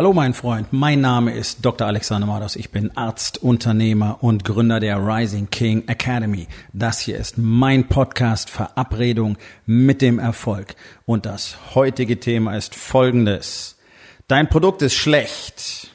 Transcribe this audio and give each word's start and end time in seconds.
Hallo 0.00 0.14
mein 0.14 0.32
Freund, 0.32 0.68
mein 0.70 1.02
Name 1.02 1.34
ist 1.34 1.58
Dr. 1.62 1.86
Alexander 1.86 2.26
Mados. 2.26 2.56
Ich 2.56 2.70
bin 2.70 2.90
Arzt, 2.96 3.36
Unternehmer 3.42 4.16
und 4.22 4.46
Gründer 4.46 4.80
der 4.80 4.96
Rising 4.96 5.50
King 5.50 5.86
Academy. 5.88 6.48
Das 6.72 7.00
hier 7.00 7.18
ist 7.18 7.36
mein 7.36 7.86
Podcast 7.86 8.48
Verabredung 8.48 9.36
mit 9.66 10.00
dem 10.00 10.18
Erfolg. 10.18 10.74
Und 11.04 11.26
das 11.26 11.74
heutige 11.74 12.18
Thema 12.18 12.56
ist 12.56 12.74
folgendes. 12.74 13.76
Dein 14.26 14.48
Produkt 14.48 14.80
ist 14.80 14.94
schlecht. 14.94 15.89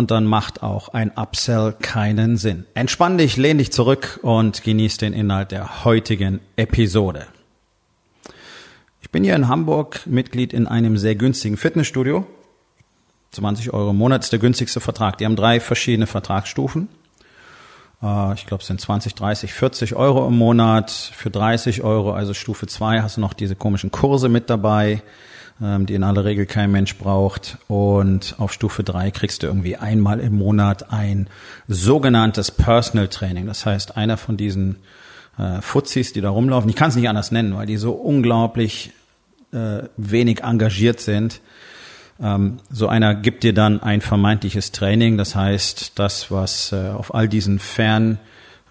Und 0.00 0.10
dann 0.10 0.24
macht 0.24 0.62
auch 0.62 0.88
ein 0.88 1.12
Upsell 1.14 1.74
keinen 1.78 2.38
Sinn. 2.38 2.64
Entspann 2.72 3.18
dich, 3.18 3.36
lehn 3.36 3.58
dich 3.58 3.70
zurück 3.70 4.18
und 4.22 4.62
genieß 4.62 4.96
den 4.96 5.12
Inhalt 5.12 5.50
der 5.50 5.84
heutigen 5.84 6.40
Episode. 6.56 7.26
Ich 9.02 9.10
bin 9.10 9.24
hier 9.24 9.36
in 9.36 9.46
Hamburg 9.46 10.06
Mitglied 10.06 10.54
in 10.54 10.66
einem 10.66 10.96
sehr 10.96 11.16
günstigen 11.16 11.58
Fitnessstudio. 11.58 12.26
20 13.32 13.74
Euro 13.74 13.90
im 13.90 13.98
Monat 13.98 14.24
ist 14.24 14.32
der 14.32 14.38
günstigste 14.38 14.80
Vertrag. 14.80 15.18
Die 15.18 15.26
haben 15.26 15.36
drei 15.36 15.60
verschiedene 15.60 16.06
Vertragsstufen. 16.06 16.88
Äh, 18.02 18.32
ich 18.32 18.46
glaube, 18.46 18.62
es 18.62 18.68
sind 18.68 18.80
20, 18.80 19.14
30, 19.14 19.52
40 19.52 19.96
Euro 19.96 20.26
im 20.26 20.38
Monat. 20.38 20.90
Für 20.90 21.28
30 21.28 21.82
Euro, 21.82 22.14
also 22.14 22.32
Stufe 22.32 22.66
2, 22.66 23.02
hast 23.02 23.18
du 23.18 23.20
noch 23.20 23.34
diese 23.34 23.54
komischen 23.54 23.90
Kurse 23.90 24.30
mit 24.30 24.48
dabei 24.48 25.02
ähm, 25.62 25.86
die 25.86 25.94
in 25.94 26.04
aller 26.04 26.24
Regel 26.24 26.46
kein 26.46 26.70
Mensch 26.70 26.96
braucht. 26.96 27.58
Und 27.68 28.34
auf 28.38 28.52
Stufe 28.52 28.82
drei 28.82 29.10
kriegst 29.10 29.42
du 29.42 29.46
irgendwie 29.46 29.76
einmal 29.76 30.20
im 30.20 30.34
Monat 30.36 30.92
ein 30.92 31.28
sogenanntes 31.68 32.50
Personal 32.50 33.08
Training. 33.08 33.46
Das 33.46 33.66
heißt, 33.66 33.96
einer 33.96 34.16
von 34.16 34.36
diesen 34.36 34.76
äh, 35.38 35.60
Fuzis, 35.60 36.12
die 36.12 36.20
da 36.20 36.30
rumlaufen, 36.30 36.70
ich 36.70 36.76
kann 36.76 36.90
es 36.90 36.96
nicht 36.96 37.08
anders 37.08 37.30
nennen, 37.30 37.56
weil 37.56 37.66
die 37.66 37.76
so 37.76 37.92
unglaublich 37.92 38.92
äh, 39.52 39.82
wenig 39.96 40.42
engagiert 40.42 41.00
sind. 41.00 41.40
Ähm, 42.22 42.58
so 42.70 42.88
einer 42.88 43.14
gibt 43.14 43.42
dir 43.42 43.54
dann 43.54 43.82
ein 43.82 44.00
vermeintliches 44.00 44.72
Training. 44.72 45.16
Das 45.16 45.34
heißt, 45.34 45.98
das, 45.98 46.30
was 46.30 46.72
äh, 46.72 46.88
auf 46.90 47.14
all 47.14 47.28
diesen 47.28 47.58
Fern 47.58 48.18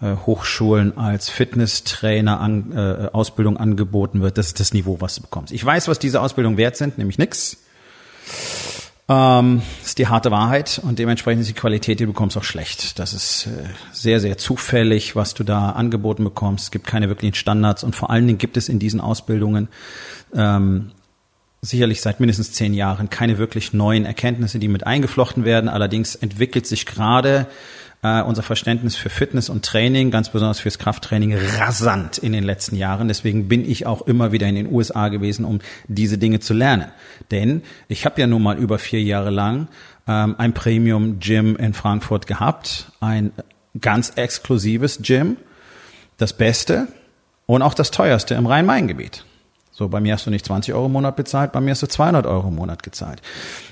Hochschulen 0.00 0.96
als 0.96 1.28
Fitnesstrainer 1.28 2.40
an, 2.40 2.72
äh, 2.72 3.08
Ausbildung 3.12 3.56
angeboten 3.56 4.22
wird. 4.22 4.38
Das 4.38 4.46
ist 4.46 4.60
das 4.60 4.72
Niveau, 4.72 5.00
was 5.00 5.16
du 5.16 5.22
bekommst. 5.22 5.52
Ich 5.52 5.64
weiß, 5.64 5.88
was 5.88 5.98
diese 5.98 6.20
Ausbildung 6.20 6.56
wert 6.56 6.76
sind, 6.76 6.98
nämlich 6.98 7.18
nix. 7.18 7.58
Ähm, 9.08 9.62
ist 9.84 9.98
die 9.98 10.06
harte 10.06 10.30
Wahrheit 10.30 10.80
und 10.84 11.00
dementsprechend 11.00 11.40
ist 11.40 11.48
die 11.48 11.54
Qualität, 11.54 11.98
die 11.98 12.04
du 12.04 12.12
bekommst, 12.12 12.36
auch 12.36 12.44
schlecht. 12.44 12.98
Das 13.00 13.12
ist 13.12 13.48
äh, 13.48 13.50
sehr, 13.92 14.20
sehr 14.20 14.38
zufällig, 14.38 15.16
was 15.16 15.34
du 15.34 15.42
da 15.42 15.70
angeboten 15.70 16.22
bekommst. 16.22 16.64
Es 16.66 16.70
gibt 16.70 16.86
keine 16.86 17.08
wirklichen 17.08 17.34
Standards 17.34 17.82
und 17.82 17.96
vor 17.96 18.10
allen 18.10 18.26
Dingen 18.26 18.38
gibt 18.38 18.56
es 18.56 18.68
in 18.68 18.78
diesen 18.78 19.00
Ausbildungen 19.00 19.68
ähm, 20.32 20.92
sicherlich 21.60 22.00
seit 22.00 22.20
mindestens 22.20 22.52
zehn 22.52 22.72
Jahren 22.72 23.10
keine 23.10 23.38
wirklich 23.38 23.72
neuen 23.72 24.04
Erkenntnisse, 24.04 24.60
die 24.60 24.68
mit 24.68 24.86
eingeflochten 24.86 25.44
werden. 25.44 25.68
Allerdings 25.68 26.14
entwickelt 26.14 26.66
sich 26.66 26.86
gerade 26.86 27.48
äh, 28.02 28.22
unser 28.22 28.42
Verständnis 28.42 28.96
für 28.96 29.10
Fitness 29.10 29.48
und 29.48 29.64
Training, 29.64 30.10
ganz 30.10 30.30
besonders 30.30 30.60
fürs 30.60 30.78
Krafttraining, 30.78 31.36
rasant 31.58 32.18
in 32.18 32.32
den 32.32 32.44
letzten 32.44 32.76
Jahren. 32.76 33.08
Deswegen 33.08 33.48
bin 33.48 33.68
ich 33.68 33.86
auch 33.86 34.02
immer 34.02 34.32
wieder 34.32 34.46
in 34.46 34.54
den 34.54 34.72
USA 34.72 35.08
gewesen, 35.08 35.44
um 35.44 35.60
diese 35.88 36.18
Dinge 36.18 36.40
zu 36.40 36.54
lernen. 36.54 36.86
Denn 37.30 37.62
ich 37.88 38.06
habe 38.06 38.20
ja 38.20 38.26
nun 38.26 38.42
mal 38.42 38.58
über 38.58 38.78
vier 38.78 39.02
Jahre 39.02 39.30
lang 39.30 39.68
ähm, 40.08 40.34
ein 40.38 40.54
Premium 40.54 41.20
Gym 41.20 41.56
in 41.56 41.74
Frankfurt 41.74 42.26
gehabt, 42.26 42.90
ein 43.00 43.32
ganz 43.80 44.12
exklusives 44.16 45.00
Gym, 45.02 45.36
das 46.16 46.32
Beste 46.32 46.88
und 47.46 47.62
auch 47.62 47.74
das 47.74 47.90
teuerste 47.90 48.34
im 48.34 48.46
Rhein-Main-Gebiet. 48.46 49.24
So, 49.80 49.88
bei 49.88 49.98
mir 49.98 50.12
hast 50.12 50.26
du 50.26 50.30
nicht 50.30 50.44
20 50.44 50.74
Euro 50.74 50.84
im 50.84 50.92
Monat 50.92 51.16
bezahlt, 51.16 51.52
bei 51.52 51.60
mir 51.62 51.70
hast 51.70 51.82
du 51.82 51.86
200 51.86 52.26
Euro 52.26 52.48
im 52.48 52.54
Monat 52.54 52.82
gezahlt. 52.82 53.22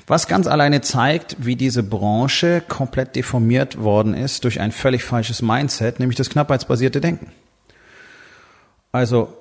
Was 0.06 0.26
ganz 0.26 0.46
alleine 0.46 0.80
zeigt, 0.80 1.36
wie 1.38 1.54
diese 1.54 1.82
Branche 1.82 2.62
komplett 2.66 3.14
deformiert 3.14 3.78
worden 3.82 4.14
ist 4.14 4.44
durch 4.44 4.58
ein 4.58 4.72
völlig 4.72 5.04
falsches 5.04 5.42
Mindset, 5.42 6.00
nämlich 6.00 6.16
das 6.16 6.30
knappheitsbasierte 6.30 7.02
Denken. 7.02 7.30
Also 8.90 9.36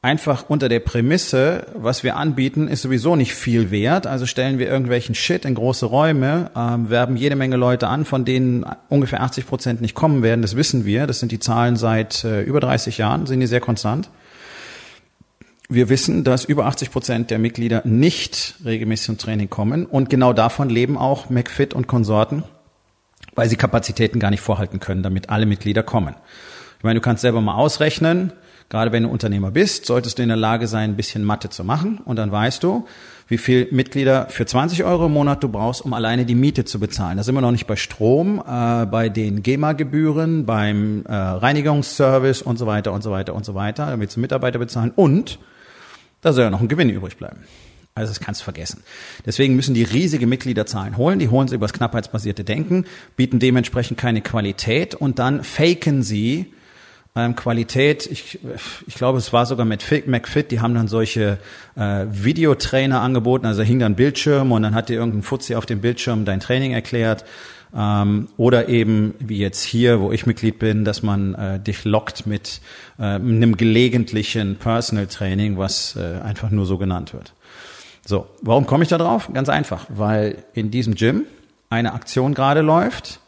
einfach 0.00 0.46
unter 0.48 0.70
der 0.70 0.80
Prämisse, 0.80 1.66
was 1.74 2.02
wir 2.02 2.16
anbieten, 2.16 2.66
ist 2.66 2.80
sowieso 2.80 3.14
nicht 3.14 3.34
viel 3.34 3.70
wert. 3.70 4.06
Also 4.06 4.24
stellen 4.24 4.58
wir 4.58 4.70
irgendwelchen 4.70 5.14
Shit 5.14 5.44
in 5.44 5.54
große 5.54 5.84
Räume, 5.84 6.50
ähm, 6.56 6.88
werben 6.88 7.18
jede 7.18 7.36
Menge 7.36 7.56
Leute 7.56 7.88
an, 7.88 8.06
von 8.06 8.24
denen 8.24 8.64
ungefähr 8.88 9.22
80 9.22 9.46
Prozent 9.46 9.80
nicht 9.82 9.94
kommen 9.94 10.22
werden. 10.22 10.40
Das 10.40 10.56
wissen 10.56 10.86
wir. 10.86 11.06
Das 11.06 11.20
sind 11.20 11.30
die 11.30 11.40
Zahlen 11.40 11.76
seit 11.76 12.24
äh, 12.24 12.40
über 12.40 12.60
30 12.60 12.96
Jahren, 12.96 13.26
sind 13.26 13.40
die 13.40 13.46
sehr 13.46 13.60
konstant. 13.60 14.08
Wir 15.70 15.88
wissen, 15.88 16.24
dass 16.24 16.44
über 16.44 16.66
80 16.66 16.90
Prozent 16.90 17.30
der 17.30 17.38
Mitglieder 17.38 17.80
nicht 17.84 18.56
regelmäßig 18.66 19.06
zum 19.06 19.18
Training 19.18 19.48
kommen 19.48 19.86
und 19.86 20.10
genau 20.10 20.34
davon 20.34 20.68
leben 20.68 20.98
auch 20.98 21.30
McFit 21.30 21.72
und 21.72 21.86
Konsorten, 21.86 22.44
weil 23.34 23.48
sie 23.48 23.56
Kapazitäten 23.56 24.20
gar 24.20 24.30
nicht 24.30 24.42
vorhalten 24.42 24.78
können, 24.78 25.02
damit 25.02 25.30
alle 25.30 25.46
Mitglieder 25.46 25.82
kommen. 25.82 26.14
Ich 26.76 26.84
meine, 26.84 27.00
du 27.00 27.02
kannst 27.02 27.22
selber 27.22 27.40
mal 27.40 27.54
ausrechnen, 27.54 28.34
gerade 28.68 28.92
wenn 28.92 29.04
du 29.04 29.08
Unternehmer 29.08 29.50
bist, 29.50 29.86
solltest 29.86 30.18
du 30.18 30.22
in 30.22 30.28
der 30.28 30.36
Lage 30.36 30.66
sein, 30.66 30.90
ein 30.90 30.96
bisschen 30.96 31.24
Mathe 31.24 31.48
zu 31.48 31.64
machen 31.64 31.98
und 32.04 32.16
dann 32.16 32.30
weißt 32.30 32.62
du, 32.62 32.86
wie 33.26 33.38
viel 33.38 33.68
Mitglieder 33.70 34.26
für 34.28 34.44
20 34.44 34.84
Euro 34.84 35.06
im 35.06 35.12
Monat 35.12 35.42
du 35.42 35.48
brauchst, 35.48 35.80
um 35.80 35.94
alleine 35.94 36.26
die 36.26 36.34
Miete 36.34 36.66
zu 36.66 36.78
bezahlen. 36.78 37.16
Da 37.16 37.22
sind 37.22 37.34
wir 37.34 37.40
noch 37.40 37.52
nicht 37.52 37.66
bei 37.66 37.76
Strom, 37.76 38.38
äh, 38.46 38.84
bei 38.84 39.08
den 39.08 39.42
GEMA-Gebühren, 39.42 40.44
beim 40.44 41.06
äh, 41.06 41.14
Reinigungsservice 41.14 42.42
und 42.42 42.58
so 42.58 42.66
weiter 42.66 42.92
und 42.92 43.02
so 43.02 43.10
weiter 43.10 43.34
und 43.34 43.46
so 43.46 43.54
weiter, 43.54 43.86
damit 43.86 44.10
sie 44.10 44.20
Mitarbeiter 44.20 44.58
bezahlen 44.58 44.92
und 44.94 45.38
da 46.24 46.32
soll 46.32 46.44
ja 46.44 46.50
noch 46.50 46.60
ein 46.60 46.68
Gewinn 46.68 46.90
übrig 46.90 47.16
bleiben. 47.16 47.44
Also 47.94 48.10
das 48.10 48.20
kannst 48.20 48.40
du 48.40 48.44
vergessen. 48.44 48.82
Deswegen 49.24 49.54
müssen 49.54 49.74
die 49.74 49.84
riesige 49.84 50.26
Mitgliederzahlen 50.26 50.96
holen. 50.96 51.20
Die 51.20 51.28
holen 51.28 51.46
sie 51.46 51.54
übers 51.54 51.72
knappheitsbasierte 51.72 52.42
Denken, 52.42 52.86
bieten 53.16 53.38
dementsprechend 53.38 53.98
keine 53.98 54.20
Qualität 54.20 54.96
und 54.96 55.20
dann 55.20 55.44
faken 55.44 56.02
sie 56.02 56.52
ähm, 57.14 57.36
Qualität. 57.36 58.08
Ich, 58.10 58.40
ich 58.86 58.94
glaube, 58.96 59.18
es 59.18 59.32
war 59.32 59.46
sogar 59.46 59.64
mit 59.64 59.84
McFit, 60.06 60.50
die 60.50 60.60
haben 60.60 60.74
dann 60.74 60.88
solche 60.88 61.38
äh, 61.76 62.06
Videotrainer 62.10 63.00
angeboten. 63.00 63.46
Also 63.46 63.60
da 63.60 63.66
hing 63.66 63.78
dann 63.78 63.94
Bildschirm 63.94 64.50
und 64.50 64.62
dann 64.62 64.74
hat 64.74 64.88
dir 64.88 64.94
irgendein 64.94 65.22
Fuzzi 65.22 65.54
auf 65.54 65.66
dem 65.66 65.80
Bildschirm 65.80 66.24
dein 66.24 66.40
Training 66.40 66.72
erklärt. 66.72 67.24
Ähm, 67.74 68.28
oder 68.36 68.68
eben 68.68 69.14
wie 69.18 69.38
jetzt 69.38 69.64
hier, 69.64 70.00
wo 70.00 70.12
ich 70.12 70.26
Mitglied 70.26 70.58
bin, 70.58 70.84
dass 70.84 71.02
man 71.02 71.34
äh, 71.34 71.60
dich 71.60 71.84
lockt 71.84 72.26
mit 72.26 72.60
äh, 72.98 73.02
einem 73.02 73.56
gelegentlichen 73.56 74.56
Personal 74.56 75.08
Training, 75.08 75.58
was 75.58 75.96
äh, 75.96 76.20
einfach 76.22 76.50
nur 76.50 76.66
so 76.66 76.78
genannt 76.78 77.12
wird. 77.12 77.34
So, 78.06 78.26
warum 78.42 78.66
komme 78.66 78.84
ich 78.84 78.90
da 78.90 78.98
drauf? 78.98 79.30
Ganz 79.32 79.48
einfach, 79.48 79.86
weil 79.88 80.44
in 80.52 80.70
diesem 80.70 80.94
Gym 80.94 81.24
eine 81.70 81.94
Aktion 81.94 82.34
gerade 82.34 82.60
läuft, 82.60 83.20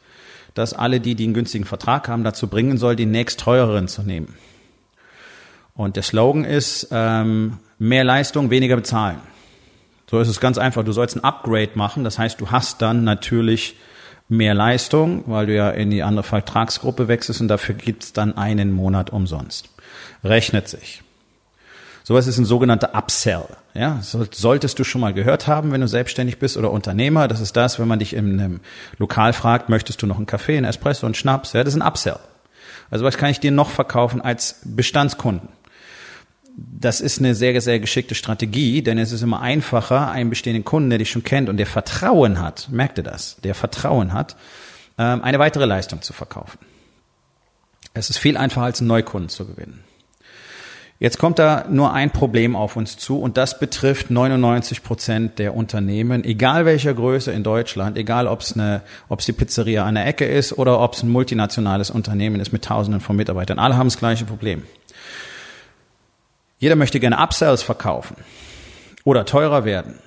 dass 0.55 0.75
alle 0.75 1.01
die, 1.01 1.15
die 1.15 1.25
einen 1.25 1.35
günstigen 1.35 1.65
Vertrag 1.65 2.09
haben, 2.09 2.23
dazu 2.23 2.47
bringen 2.47 2.79
soll, 2.79 2.95
den 2.95 3.11
nächst 3.11 3.41
teureren 3.41 3.89
zu 3.89 4.03
nehmen. 4.03 4.35
Und 5.75 5.97
der 5.97 6.03
Slogan 6.03 6.45
ist, 6.45 6.89
ähm, 6.91 7.59
mehr 7.79 8.05
Leistung, 8.05 8.51
weniger 8.51 8.77
bezahlen. 8.77 9.19
So 10.11 10.21
ist 10.21 10.29
es 10.29 10.41
ganz 10.41 10.57
einfach. 10.57 10.85
Du 10.85 10.93
sollst 10.93 11.17
ein 11.17 11.25
Upgrade 11.25 11.73
machen. 11.75 12.05
Das 12.05 12.19
heißt, 12.19 12.41
du 12.41 12.51
hast 12.51 12.81
dann 12.81 13.05
natürlich 13.05 13.77
mehr 14.29 14.55
Leistung, 14.55 15.25
weil 15.27 15.47
du 15.47 15.55
ja 15.55 15.71
in 15.71 15.91
die 15.91 16.03
andere 16.03 16.25
Vertragsgruppe 16.25 17.09
wechselst 17.09 17.41
und 17.41 17.49
dafür 17.49 17.75
gibt's 17.75 18.13
dann 18.13 18.37
einen 18.37 18.73
Monat 18.73 19.11
umsonst. 19.11 19.69
Rechnet 20.25 20.69
sich. 20.69 21.03
Sowas 22.03 22.29
ist 22.29 22.39
ein 22.39 22.45
sogenannter 22.45 22.95
Upsell. 22.95 23.47
Ja, 23.75 24.01
solltest 24.01 24.79
du 24.79 24.85
schon 24.85 25.01
mal 25.01 25.13
gehört 25.13 25.49
haben, 25.49 25.73
wenn 25.73 25.81
du 25.81 25.89
selbstständig 25.89 26.39
bist 26.39 26.57
oder 26.57 26.71
Unternehmer. 26.71 27.27
Das 27.27 27.41
ist 27.41 27.57
das, 27.57 27.81
wenn 27.81 27.89
man 27.89 27.99
dich 27.99 28.15
in 28.15 28.41
einem 28.41 28.61
Lokal 28.99 29.33
fragt, 29.33 29.69
möchtest 29.69 30.03
du 30.03 30.07
noch 30.07 30.17
einen 30.17 30.27
Kaffee, 30.27 30.57
einen 30.57 30.67
Espresso, 30.67 31.07
einen 31.07 31.17
Schnaps? 31.17 31.53
Ja, 31.53 31.65
das 31.65 31.75
ist 31.75 31.81
ein 31.81 31.87
Upsell. 31.87 32.19
Also 32.91 33.05
was 33.05 33.19
kann 33.19 33.31
ich 33.31 33.41
dir 33.41 33.51
noch 33.51 33.71
verkaufen 33.71 34.21
als 34.21 34.61
Bestandskunden? 34.65 35.49
Das 36.57 37.03
ist 37.03 37.19
eine 37.19 37.35
sehr, 37.35 37.61
sehr 37.61 37.79
geschickte 37.81 38.15
Strategie, 38.15 38.83
denn 38.83 38.97
es 38.97 39.13
ist 39.13 39.23
immer 39.23 39.41
einfacher, 39.43 40.11
einen 40.11 40.31
bestehenden 40.31 40.65
Kunden, 40.65 40.89
der 40.89 40.99
dich 40.99 41.11
schon 41.11 41.23
kennt 41.23 41.51
und 41.51 41.59
der 41.59 41.67
Vertrauen 41.67 42.41
hat, 42.41 42.69
merkt 42.71 42.99
ihr 42.99 43.05
das, 43.05 43.37
der 43.45 43.55
Vertrauen 43.55 44.15
hat, 44.15 44.37
ähm, 44.99 45.23
eine 45.23 45.39
weitere 45.39 45.67
Leistung 45.67 46.01
zu 46.01 46.15
verkaufen. 46.15 46.59
Es 47.93 48.09
ist 48.09 48.19
viel 48.19 48.37
einfacher, 48.37 48.65
als 48.65 48.81
einen 48.81 48.89
Neukunden 48.89 49.29
zu 49.29 49.47
gewinnen. 49.47 49.85
Jetzt 50.99 51.19
kommt 51.19 51.39
da 51.39 51.67
nur 51.69 51.93
ein 51.93 52.11
Problem 52.11 52.57
auf 52.57 52.75
uns 52.75 52.97
zu 52.97 53.21
und 53.21 53.37
das 53.37 53.59
betrifft 53.59 54.11
99 54.11 54.83
Prozent 54.83 55.39
der 55.39 55.55
Unternehmen, 55.55 56.25
egal 56.25 56.65
welcher 56.65 56.95
Größe 56.95 57.33
in 57.33 57.43
Deutschland, 57.43 57.99
egal 57.99 58.27
ob 58.27 58.41
es 58.41 58.55
eine, 58.55 58.81
ob 59.11 59.21
es 59.21 59.27
die 59.27 59.33
Pizzeria 59.33 59.85
an 59.85 59.97
der 59.97 60.07
Ecke 60.07 60.25
ist 60.25 60.57
oder 60.57 60.81
ob 60.81 60.95
es 60.95 61.03
ein 61.03 61.11
multinationales 61.11 61.91
Unternehmen 61.91 62.41
ist 62.41 62.51
mit 62.51 62.65
Tausenden 62.65 63.03
von 63.03 63.15
Mitarbeitern. 63.15 63.59
Alle 63.59 63.77
haben 63.77 63.89
das 63.89 63.99
gleiche 63.99 64.25
Problem. 64.25 64.63
Jeder 66.59 66.77
möchte 66.77 67.01
gerne 67.01 67.19
Upsells 67.19 67.63
verkaufen 67.63 68.17
oder 69.05 69.25
teurer 69.25 69.65
werden. 69.65 69.99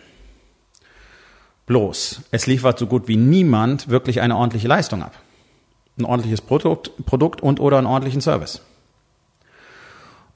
Bloß, 1.67 2.21
es 2.31 2.47
liefert 2.47 2.79
so 2.79 2.87
gut 2.87 3.07
wie 3.07 3.17
niemand 3.17 3.89
wirklich 3.89 4.21
eine 4.21 4.35
ordentliche 4.35 4.67
Leistung 4.67 5.03
ab. 5.03 5.13
Ein 5.97 6.05
ordentliches 6.05 6.41
Produkt, 6.41 7.05
Produkt 7.05 7.41
und 7.41 7.59
oder 7.59 7.77
einen 7.77 7.85
ordentlichen 7.85 8.21
Service. 8.21 8.61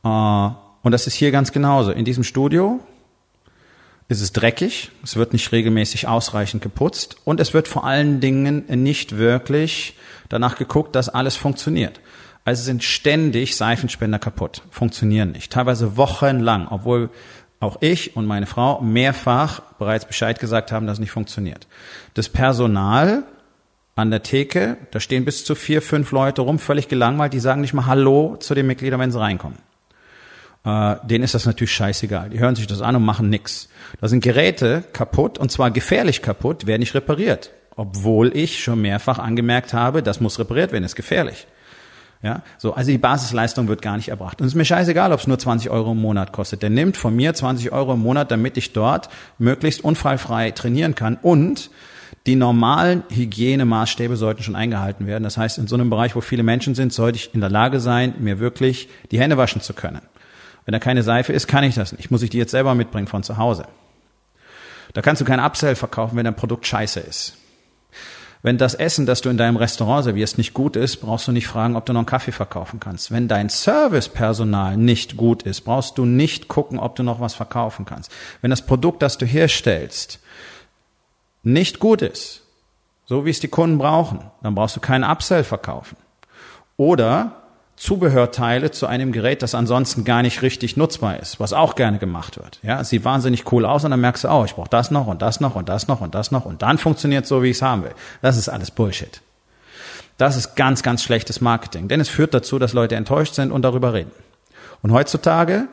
Äh, 0.04 0.08
und 0.08 0.92
das 0.92 1.08
ist 1.08 1.16
hier 1.16 1.32
ganz 1.32 1.52
genauso. 1.52 1.92
In 1.92 2.06
diesem 2.06 2.24
Studio 2.24 2.80
ist 4.10 4.22
es 4.22 4.34
dreckig, 4.34 4.92
es 5.02 5.16
wird 5.16 5.34
nicht 5.34 5.52
regelmäßig 5.52 6.08
ausreichend 6.08 6.62
geputzt 6.62 7.18
und 7.24 7.40
es 7.40 7.54
wird 7.54 7.68
vor 7.68 7.86
allen 7.86 8.20
Dingen 8.20 8.66
nicht 8.84 9.18
wirklich 9.18 9.98
danach 10.30 10.58
geguckt, 10.58 10.96
dass 10.96 11.10
alles 11.10 11.36
funktioniert. 11.36 12.00
Also 12.46 12.64
sind 12.64 12.84
ständig 12.84 13.56
Seifenspender 13.56 14.20
kaputt, 14.20 14.64
funktionieren 14.70 15.32
nicht, 15.32 15.52
teilweise 15.52 15.96
wochenlang, 15.96 16.68
obwohl 16.68 17.10
auch 17.60 17.78
ich 17.80 18.18
und 18.18 18.26
meine 18.26 18.46
Frau 18.46 18.82
mehrfach 18.82 19.62
bereits 19.80 20.06
Bescheid 20.06 20.40
gesagt 20.40 20.72
haben, 20.72 20.86
dass 20.86 20.96
es 20.96 21.00
nicht 21.00 21.12
funktioniert. 21.12 21.68
Das 22.14 22.28
Personal 22.28 23.24
an 23.96 24.12
der 24.12 24.24
Theke, 24.24 24.78
da 24.92 25.00
stehen 25.00 25.24
bis 25.24 25.46
zu 25.46 25.56
vier, 25.56 25.82
fünf 25.82 26.12
Leute 26.12 26.42
rum, 26.42 26.60
völlig 26.60 26.88
gelangweilt, 26.88 27.34
die 27.34 27.40
sagen 27.40 27.62
nicht 27.62 27.74
mal 27.74 27.86
Hallo 27.86 28.38
zu 28.38 28.54
den 28.56 28.68
Mitgliedern, 28.68 29.00
wenn 29.00 29.12
sie 29.12 29.20
reinkommen. 29.20 29.60
Äh, 30.66 30.96
denen 31.04 31.24
ist 31.24 31.36
das 31.36 31.46
natürlich 31.46 31.74
scheißegal. 31.74 32.30
Die 32.30 32.40
hören 32.40 32.56
sich 32.56 32.68
das 32.68 32.82
an 32.82 32.96
und 32.96 33.04
machen 33.04 33.30
nix. 33.30 33.70
Da 34.02 34.08
sind 34.08 34.24
Geräte 34.24 34.84
kaputt 34.94 35.38
und 35.38 35.52
zwar 35.52 35.72
gefährlich 35.72 36.22
kaputt, 36.22 36.66
werden 36.66 36.80
nicht 36.80 36.96
repariert. 36.96 37.52
Obwohl 37.76 38.36
ich 38.36 38.64
schon 38.64 38.82
mehrfach 38.82 39.20
angemerkt 39.20 39.74
habe, 39.74 40.04
das 40.04 40.20
muss 40.20 40.40
repariert 40.40 40.72
werden, 40.72 40.84
ist 40.84 40.96
gefährlich. 40.96 41.48
Ja, 42.24 42.42
so, 42.58 42.74
also 42.74 42.90
die 42.90 42.98
Basisleistung 42.98 43.68
wird 43.68 43.82
gar 43.82 43.98
nicht 43.98 44.08
erbracht. 44.08 44.40
Und 44.40 44.48
es 44.48 44.54
ist 44.54 44.58
mir 44.58 44.64
scheißegal, 44.64 45.12
ob 45.12 45.20
es 45.20 45.28
nur 45.28 45.38
20 45.38 45.70
Euro 45.70 45.92
im 45.92 46.02
Monat 46.02 46.32
kostet. 46.32 46.62
Der 46.62 46.70
nimmt 46.70 46.96
von 46.96 47.14
mir 47.14 47.34
20 47.34 47.74
Euro 47.74 47.94
im 47.94 48.00
Monat, 48.00 48.32
damit 48.32 48.56
ich 48.56 48.72
dort 48.72 49.10
möglichst 49.38 49.84
unfallfrei 49.84 50.52
trainieren 50.52 50.96
kann 50.96 51.18
und 51.22 51.70
die 52.26 52.36
normalen 52.36 53.04
Hygienemaßstäbe 53.10 54.16
sollten 54.16 54.42
schon 54.42 54.56
eingehalten 54.56 55.06
werden. 55.06 55.26
Das 55.26 55.38
heißt, 55.38 55.58
in 55.58 55.68
so 55.68 55.76
einem 55.76 55.90
Bereich, 55.90 56.16
wo 56.16 56.22
viele 56.22 56.44
Menschen 56.44 56.76
sind, 56.76 56.94
sollte 56.94 57.18
ich 57.18 57.34
in 57.34 57.42
der 57.42 57.50
Lage 57.50 57.82
sein, 57.82 58.14
mir 58.20 58.40
wirklich 58.40 58.88
die 59.12 59.20
Hände 59.20 59.36
waschen 59.36 59.62
zu 59.62 59.74
können. 59.74 60.02
Wenn 60.64 60.72
da 60.72 60.80
keine 60.80 61.04
Seife 61.04 61.34
ist, 61.34 61.48
kann 61.48 61.66
ich 61.66 61.76
das 61.76 61.92
nicht. 61.92 62.10
Muss 62.10 62.22
ich 62.22 62.30
die 62.30 62.38
jetzt 62.38 62.52
selber 62.52 62.74
mitbringen 62.74 63.08
von 63.08 63.24
zu 63.24 63.36
Hause. 63.36 63.66
Da 64.94 65.02
kannst 65.02 65.22
du 65.22 65.26
kein 65.26 65.42
Upsell 65.42 65.76
verkaufen, 65.76 66.16
wenn 66.16 66.24
dein 66.24 66.36
Produkt 66.36 66.66
scheiße 66.66 67.02
ist. 67.02 67.36
Wenn 68.44 68.58
das 68.58 68.76
Essen, 68.76 69.06
das 69.06 69.22
du 69.22 69.30
in 69.30 69.38
deinem 69.38 69.56
Restaurant 69.56 70.04
servierst, 70.04 70.38
nicht 70.38 70.54
gut 70.54 70.76
ist, 70.76 70.98
brauchst 70.98 71.28
du 71.30 71.32
nicht 71.32 71.48
fragen, 71.48 71.78
ob 71.78 71.86
du 71.86 71.94
noch 71.94 72.02
einen 72.02 72.06
Kaffee 72.06 72.34
verkaufen 72.34 72.82
kannst. 72.82 73.10
Wenn 73.10 73.30
dein 73.30 73.48
Servicepersonal 73.48 74.76
nicht 74.76 75.16
gut 75.16 75.44
ist, 75.44 75.62
brauchst 75.62 75.98
du 75.98 76.04
nicht 76.04 76.50
gucken, 76.50 76.78
ob 76.78 76.98
du 76.98 77.04
noch 77.04 77.22
was 77.22 77.34
verkaufen 77.34 77.86
kannst. 77.86 78.12
Wenn 78.42 78.50
das 78.50 78.66
Produkt, 78.66 79.02
das 79.02 79.18
du 79.18 79.26
herstellst, 79.26 80.20
nicht 81.42 81.80
gut 81.80 82.02
ist, 82.02 82.42
so 83.06 83.26
wie 83.26 83.30
es 83.30 83.40
die 83.40 83.48
Kunden 83.48 83.78
brauchen, 83.78 84.30
dann 84.42 84.56
brauchst 84.56 84.76
du 84.76 84.82
keinen 84.82 85.06
Upsell 85.06 85.46
verkaufen. 85.46 85.96
Oder 86.76 87.43
Zubehörteile 87.76 88.72
zu 88.72 88.86
einem 88.88 89.12
Gerät, 89.12 89.42
das 89.42 89.56
ansonsten 89.56 90.04
gar 90.04 90.22
nicht 90.22 90.42
richtig 90.42 90.78
nutzbar 90.78 91.20
ist, 91.20 91.40
was 91.40 91.54
auch 91.54 91.76
gerne 91.76 91.98
gemacht 91.98 92.38
wird. 92.38 92.60
Ja, 92.62 92.82
es 92.82 92.90
sieht 92.90 93.04
wahnsinnig 93.04 93.52
cool 93.52 93.66
aus 93.66 93.84
und 93.84 93.92
dann 93.92 94.00
merkst 94.00 94.24
du, 94.24 94.30
oh, 94.30 94.46
ich 94.46 94.54
brauche 94.54 94.70
das 94.70 94.92
noch 94.92 95.08
und 95.08 95.22
das 95.22 95.40
noch 95.40 95.56
und 95.56 95.68
das 95.70 95.88
noch 95.88 96.00
und 96.02 96.14
das 96.14 96.32
noch 96.32 96.46
und 96.46 96.62
dann 96.62 96.78
funktioniert 96.78 97.26
so, 97.26 97.42
wie 97.42 97.50
ich 97.50 97.58
es 97.58 97.62
haben 97.62 97.84
will. 97.84 97.94
Das 98.22 98.38
ist 98.38 98.48
alles 98.48 98.72
Bullshit. 98.72 99.22
Das 100.18 100.38
ist 100.38 100.56
ganz, 100.56 100.84
ganz 100.84 101.04
schlechtes 101.04 101.42
Marketing, 101.42 101.88
denn 101.88 102.00
es 102.00 102.10
führt 102.10 102.34
dazu, 102.34 102.60
dass 102.60 102.74
Leute 102.74 102.96
enttäuscht 102.96 103.34
sind 103.34 103.52
und 103.52 103.64
darüber 103.64 103.94
reden. 103.94 104.12
Und 104.84 104.92
heutzutage 104.92 105.68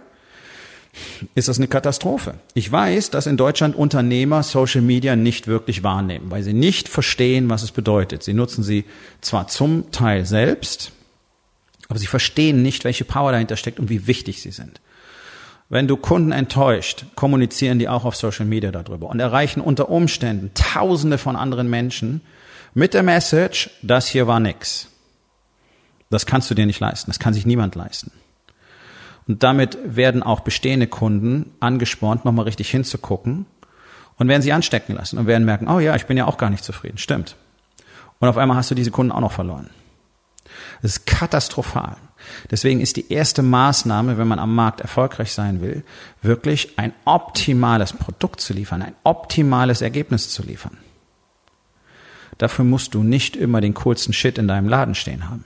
ist 1.35 1.49
das 1.49 1.59
eine 1.59 1.69
Katastrophe. 1.69 2.35
Ich 2.55 2.71
weiß, 2.71 3.11
dass 3.11 3.27
in 3.27 3.37
Deutschland 3.37 3.77
Unternehmer 3.77 4.43
Social 4.43 4.81
Media 4.81 5.15
nicht 5.17 5.47
wirklich 5.47 5.83
wahrnehmen, 5.83 6.31
weil 6.31 6.43
sie 6.43 6.55
nicht 6.55 6.89
verstehen, 6.89 7.51
was 7.51 7.63
es 7.63 7.71
bedeutet. 7.71 8.23
Sie 8.23 8.33
nutzen 8.35 8.63
sie 8.63 8.85
zwar 9.21 9.47
zum 9.49 9.91
Teil 9.93 10.25
selbst, 10.25 10.93
aber 11.91 11.99
sie 11.99 12.07
verstehen 12.07 12.63
nicht, 12.63 12.85
welche 12.85 13.05
Power 13.05 13.33
dahinter 13.33 13.57
steckt 13.57 13.81
und 13.81 13.91
wie 13.91 14.07
wichtig 14.07 14.41
sie 14.41 14.53
sind. 14.53 14.81
Wenn 15.69 15.89
du 15.89 15.97
Kunden 15.97 16.31
enttäuscht, 16.31 17.05
kommunizieren 17.17 17.81
die 17.81 17.89
auch 17.89 18.05
auf 18.05 18.15
Social 18.15 18.47
Media 18.47 18.71
darüber 18.71 19.09
und 19.09 19.19
erreichen 19.19 19.61
unter 19.61 19.89
Umständen 19.89 20.53
Tausende 20.55 21.19
von 21.19 21.35
anderen 21.35 21.69
Menschen 21.69 22.21
mit 22.75 22.95
der 22.95 23.03
Message, 23.03 23.71
das 23.83 24.07
hier 24.07 24.29
war 24.29 24.39
nix. 24.39 24.87
Das 26.11 26.27
kannst 26.27 26.49
du 26.49 26.55
dir 26.55 26.67
nicht 26.67 26.79
leisten. 26.79 27.11
Das 27.11 27.19
kann 27.19 27.35
sich 27.35 27.45
niemand 27.45 27.75
leisten. 27.75 28.13
Und 29.27 29.43
damit 29.43 29.77
werden 29.85 30.23
auch 30.23 30.41
bestehende 30.41 30.87
Kunden 30.87 31.53
angespornt, 31.59 32.25
nochmal 32.25 32.45
richtig 32.45 32.71
hinzugucken 32.71 33.47
und 34.17 34.29
werden 34.29 34.43
sie 34.43 34.53
anstecken 34.53 34.95
lassen 34.95 35.19
und 35.19 35.27
werden 35.27 35.45
merken, 35.45 35.69
oh 35.69 35.81
ja, 35.81 35.97
ich 35.97 36.07
bin 36.07 36.17
ja 36.17 36.27
auch 36.27 36.39
gar 36.39 36.51
nicht 36.51 36.65
zufrieden. 36.65 36.99
Stimmt. 36.99 37.35
Und 38.21 38.29
auf 38.29 38.37
einmal 38.37 38.57
hast 38.57 38.71
du 38.71 38.77
diese 38.77 38.93
Kunden 38.93 39.11
auch 39.11 39.21
noch 39.21 39.33
verloren. 39.33 39.71
Das 40.83 40.93
ist 40.93 41.07
katastrophal. 41.07 41.97
Deswegen 42.51 42.81
ist 42.81 42.97
die 42.97 43.13
erste 43.13 43.43
Maßnahme, 43.43 44.19
wenn 44.19 44.29
man 44.29 44.39
am 44.39 44.55
Markt 44.55 44.81
erfolgreich 44.81 45.33
sein 45.33 45.61
will, 45.61 45.83
wirklich 46.23 46.79
ein 46.79 46.93
optimales 47.05 47.93
Produkt 47.93 48.41
zu 48.41 48.53
liefern, 48.53 48.83
ein 48.83 48.95
optimales 49.05 49.81
Ergebnis 49.81 50.31
zu 50.31 50.43
liefern. 50.43 50.77
Dafür 52.39 52.65
musst 52.65 52.95
du 52.95 53.03
nicht 53.03 53.37
immer 53.37 53.61
den 53.61 53.75
coolsten 53.75 54.13
Shit 54.13 54.39
in 54.39 54.49
deinem 54.49 54.69
Laden 54.69 54.95
stehen 54.95 55.29
haben. 55.29 55.45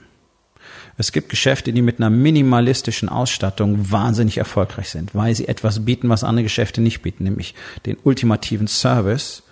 Es 0.97 1.11
gibt 1.11 1.27
Geschäfte, 1.29 1.73
die 1.73 1.81
mit 1.81 1.99
einer 1.99 2.09
minimalistischen 2.09 3.09
Ausstattung 3.09 3.91
wahnsinnig 3.91 4.37
erfolgreich 4.37 4.89
sind, 4.89 5.13
weil 5.13 5.35
sie 5.35 5.47
etwas 5.47 5.83
bieten, 5.83 6.07
was 6.07 6.23
andere 6.23 6.43
Geschäfte 6.43 6.79
nicht 6.79 7.01
bieten, 7.01 7.25
nämlich 7.25 7.53
den 7.85 7.97
ultimativen 8.03 8.67
Service 8.67 9.43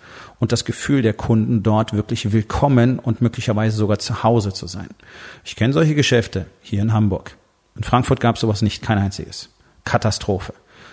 und 0.44 0.52
das 0.52 0.66
Gefühl 0.66 1.00
der 1.00 1.14
Kunden 1.14 1.62
dort 1.62 1.94
wirklich 1.94 2.30
willkommen 2.30 2.98
und 2.98 3.22
möglicherweise 3.22 3.78
sogar 3.78 3.98
zu 3.98 4.22
Hause 4.22 4.52
zu 4.52 4.66
sein. 4.66 4.88
Ich 5.42 5.56
kenne 5.56 5.72
solche 5.72 5.94
Geschäfte 5.94 6.44
hier 6.60 6.82
in 6.82 6.92
Hamburg. 6.92 7.38
In 7.76 7.82
Frankfurt 7.82 8.20
gab 8.20 8.34
es 8.34 8.42
sowas 8.42 8.60
nicht, 8.60 8.82
kein 8.82 8.98
einziges. 8.98 9.48
Katastrophe. 9.84 10.52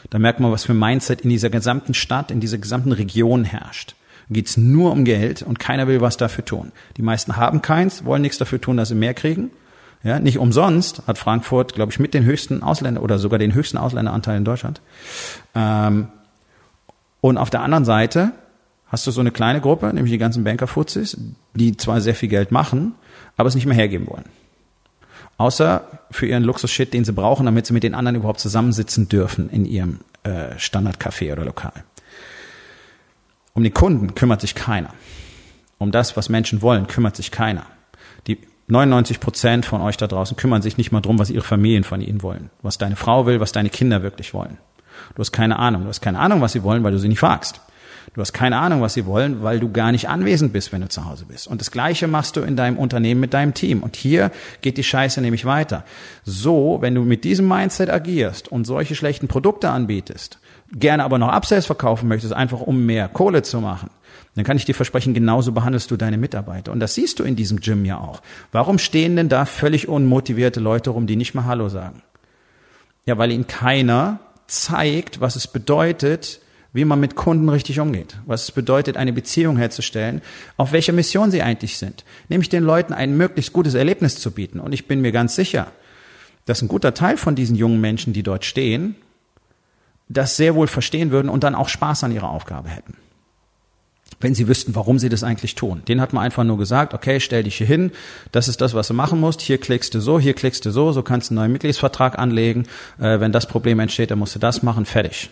Da 0.09 0.19
merkt 0.19 0.39
man, 0.39 0.53
was 0.53 0.63
für 0.63 0.73
Mindset 0.73 1.19
in 1.19 1.29
dieser 1.29 1.49
gesamten 1.49 1.93
Stadt, 1.93 2.31
in 2.31 2.39
dieser 2.39 2.59
gesamten 2.59 2.93
Region 2.93 3.43
herrscht. 3.43 3.95
Da 4.29 4.35
geht's 4.35 4.55
nur 4.55 4.93
um 4.93 5.03
Geld 5.03 5.41
und 5.41 5.59
keiner 5.59 5.85
will 5.85 5.99
was 5.99 6.15
dafür 6.15 6.45
tun. 6.45 6.71
Die 6.95 7.01
meisten 7.01 7.35
haben 7.35 7.61
keins, 7.61 8.05
wollen 8.05 8.21
nichts 8.21 8.37
dafür 8.37 8.61
tun, 8.61 8.77
dass 8.77 8.87
sie 8.87 8.95
mehr 8.95 9.13
kriegen. 9.13 9.51
Ja, 10.01 10.19
nicht 10.19 10.37
umsonst 10.37 11.01
hat 11.07 11.17
Frankfurt, 11.17 11.73
glaube 11.73 11.91
ich, 11.91 11.99
mit 11.99 12.13
den 12.13 12.23
höchsten 12.23 12.63
Ausländer 12.63 13.03
oder 13.03 13.19
sogar 13.19 13.37
den 13.37 13.53
höchsten 13.53 13.77
Ausländeranteil 13.77 14.37
in 14.37 14.45
Deutschland. 14.45 14.79
Ähm, 15.55 16.07
und 17.19 17.37
auf 17.37 17.49
der 17.49 17.63
anderen 17.63 17.83
Seite 17.83 18.31
hast 18.91 19.07
du 19.07 19.11
so 19.11 19.21
eine 19.21 19.31
kleine 19.31 19.61
Gruppe, 19.61 19.87
nämlich 19.87 20.11
die 20.11 20.17
ganzen 20.17 20.43
Bankerfuzis, 20.43 21.17
die 21.53 21.77
zwar 21.77 22.01
sehr 22.01 22.13
viel 22.13 22.29
Geld 22.29 22.51
machen, 22.51 22.93
aber 23.37 23.47
es 23.47 23.55
nicht 23.55 23.65
mehr 23.65 23.75
hergeben 23.75 24.07
wollen. 24.07 24.25
Außer 25.37 25.87
für 26.11 26.27
ihren 26.27 26.43
Luxus-Shit, 26.43 26.93
den 26.93 27.05
sie 27.05 27.13
brauchen, 27.13 27.45
damit 27.45 27.65
sie 27.65 27.73
mit 27.73 27.83
den 27.83 27.95
anderen 27.95 28.17
überhaupt 28.17 28.41
zusammensitzen 28.41 29.07
dürfen 29.07 29.49
in 29.49 29.65
ihrem 29.65 30.01
äh, 30.23 30.55
Standardcafé 30.57 31.31
oder 31.31 31.45
Lokal. 31.45 31.83
Um 33.53 33.63
die 33.63 33.71
Kunden 33.71 34.13
kümmert 34.13 34.41
sich 34.41 34.55
keiner. 34.55 34.93
Um 35.77 35.91
das, 35.91 36.15
was 36.15 36.29
Menschen 36.29 36.61
wollen, 36.61 36.87
kümmert 36.87 37.15
sich 37.15 37.31
keiner. 37.31 37.65
Die 38.27 38.37
99 38.67 39.19
Prozent 39.19 39.65
von 39.65 39.81
euch 39.81 39.97
da 39.97 40.07
draußen 40.07 40.37
kümmern 40.37 40.61
sich 40.61 40.77
nicht 40.77 40.91
mal 40.91 41.01
drum, 41.01 41.17
was 41.17 41.29
ihre 41.29 41.43
Familien 41.43 41.83
von 41.83 42.01
ihnen 42.01 42.21
wollen. 42.21 42.49
Was 42.61 42.77
deine 42.77 42.95
Frau 42.95 43.25
will, 43.25 43.39
was 43.39 43.51
deine 43.51 43.69
Kinder 43.69 44.03
wirklich 44.03 44.33
wollen. 44.33 44.57
Du 45.15 45.21
hast 45.21 45.31
keine 45.31 45.57
Ahnung. 45.57 45.83
Du 45.83 45.89
hast 45.89 46.01
keine 46.01 46.19
Ahnung, 46.19 46.41
was 46.41 46.51
sie 46.51 46.63
wollen, 46.63 46.83
weil 46.83 46.91
du 46.91 46.99
sie 46.99 47.07
nicht 47.07 47.19
fragst. 47.19 47.61
Du 48.13 48.21
hast 48.21 48.33
keine 48.33 48.57
Ahnung, 48.57 48.81
was 48.81 48.93
sie 48.93 49.05
wollen, 49.05 49.41
weil 49.43 49.59
du 49.59 49.71
gar 49.71 49.91
nicht 49.91 50.09
anwesend 50.09 50.53
bist, 50.53 50.71
wenn 50.71 50.81
du 50.81 50.89
zu 50.89 51.05
Hause 51.05 51.25
bist. 51.25 51.47
Und 51.47 51.61
das 51.61 51.71
Gleiche 51.71 52.07
machst 52.07 52.35
du 52.35 52.41
in 52.41 52.55
deinem 52.55 52.77
Unternehmen 52.77 53.21
mit 53.21 53.33
deinem 53.33 53.53
Team. 53.53 53.83
Und 53.83 53.95
hier 53.95 54.31
geht 54.61 54.77
die 54.77 54.83
Scheiße 54.83 55.21
nämlich 55.21 55.45
weiter. 55.45 55.85
So, 56.23 56.79
wenn 56.81 56.95
du 56.95 57.03
mit 57.03 57.23
diesem 57.23 57.47
Mindset 57.47 57.89
agierst 57.89 58.49
und 58.49 58.65
solche 58.65 58.95
schlechten 58.95 59.27
Produkte 59.27 59.69
anbietest, 59.69 60.39
gerne 60.73 61.03
aber 61.03 61.17
noch 61.17 61.29
Upsells 61.29 61.65
verkaufen 61.65 62.07
möchtest, 62.07 62.33
einfach 62.33 62.61
um 62.61 62.85
mehr 62.85 63.07
Kohle 63.07 63.43
zu 63.43 63.61
machen, 63.61 63.89
dann 64.35 64.45
kann 64.45 64.57
ich 64.57 64.65
dir 64.65 64.75
versprechen, 64.75 65.13
genauso 65.13 65.51
behandelst 65.51 65.91
du 65.91 65.97
deine 65.97 66.17
Mitarbeiter. 66.17 66.71
Und 66.71 66.79
das 66.79 66.95
siehst 66.95 67.19
du 67.19 67.23
in 67.23 67.35
diesem 67.35 67.59
Gym 67.59 67.83
ja 67.85 67.97
auch. 67.97 68.21
Warum 68.51 68.77
stehen 68.77 69.15
denn 69.15 69.29
da 69.29 69.45
völlig 69.45 69.87
unmotivierte 69.87 70.59
Leute 70.59 70.91
rum, 70.91 71.07
die 71.07 71.17
nicht 71.17 71.33
mal 71.33 71.45
Hallo 71.45 71.69
sagen? 71.69 72.01
Ja, 73.05 73.17
weil 73.17 73.31
ihnen 73.31 73.47
keiner 73.47 74.19
zeigt, 74.47 75.19
was 75.21 75.35
es 75.35 75.47
bedeutet, 75.47 76.39
wie 76.73 76.85
man 76.85 76.99
mit 76.99 77.15
Kunden 77.15 77.49
richtig 77.49 77.79
umgeht, 77.79 78.17
was 78.25 78.43
es 78.43 78.51
bedeutet, 78.51 78.95
eine 78.95 79.13
Beziehung 79.13 79.57
herzustellen, 79.57 80.21
auf 80.57 80.71
welcher 80.71 80.93
Mission 80.93 81.31
sie 81.31 81.41
eigentlich 81.41 81.77
sind, 81.77 82.05
nämlich 82.29 82.49
den 82.49 82.63
Leuten 82.63 82.93
ein 82.93 83.17
möglichst 83.17 83.51
gutes 83.51 83.73
Erlebnis 83.73 84.19
zu 84.19 84.31
bieten. 84.31 84.59
Und 84.59 84.71
ich 84.71 84.87
bin 84.87 85.01
mir 85.01 85.11
ganz 85.11 85.35
sicher, 85.35 85.67
dass 86.45 86.61
ein 86.61 86.69
guter 86.69 86.93
Teil 86.93 87.17
von 87.17 87.35
diesen 87.35 87.55
jungen 87.55 87.81
Menschen, 87.81 88.13
die 88.13 88.23
dort 88.23 88.45
stehen, 88.45 88.95
das 90.07 90.37
sehr 90.37 90.55
wohl 90.55 90.67
verstehen 90.67 91.11
würden 91.11 91.29
und 91.29 91.43
dann 91.43 91.55
auch 91.55 91.69
Spaß 91.69 92.03
an 92.03 92.11
ihrer 92.11 92.29
Aufgabe 92.29 92.69
hätten. 92.69 92.95
Wenn 94.19 94.35
sie 94.35 94.47
wüssten, 94.47 94.75
warum 94.75 94.99
sie 94.99 95.09
das 95.09 95.23
eigentlich 95.23 95.55
tun. 95.55 95.81
Den 95.87 95.99
hat 95.99 96.13
man 96.13 96.23
einfach 96.23 96.43
nur 96.43 96.57
gesagt, 96.57 96.93
okay, 96.93 97.19
stell 97.19 97.43
dich 97.43 97.55
hier 97.57 97.67
hin, 97.67 97.91
das 98.31 98.47
ist 98.47 98.61
das, 98.61 98.73
was 98.73 98.87
du 98.87 98.93
machen 98.93 99.19
musst, 99.19 99.41
hier 99.41 99.57
klickst 99.57 99.93
du 99.95 99.99
so, 99.99 100.19
hier 100.19 100.33
klickst 100.33 100.65
du 100.65 100.71
so, 100.71 100.91
so 100.91 101.01
kannst 101.01 101.29
du 101.29 101.33
einen 101.33 101.37
neuen 101.37 101.51
Mitgliedsvertrag 101.53 102.19
anlegen, 102.19 102.67
äh, 102.99 103.19
wenn 103.19 103.31
das 103.31 103.47
Problem 103.47 103.79
entsteht, 103.79 104.11
dann 104.11 104.19
musst 104.19 104.35
du 104.35 104.39
das 104.39 104.63
machen, 104.63 104.85
fertig. 104.85 105.31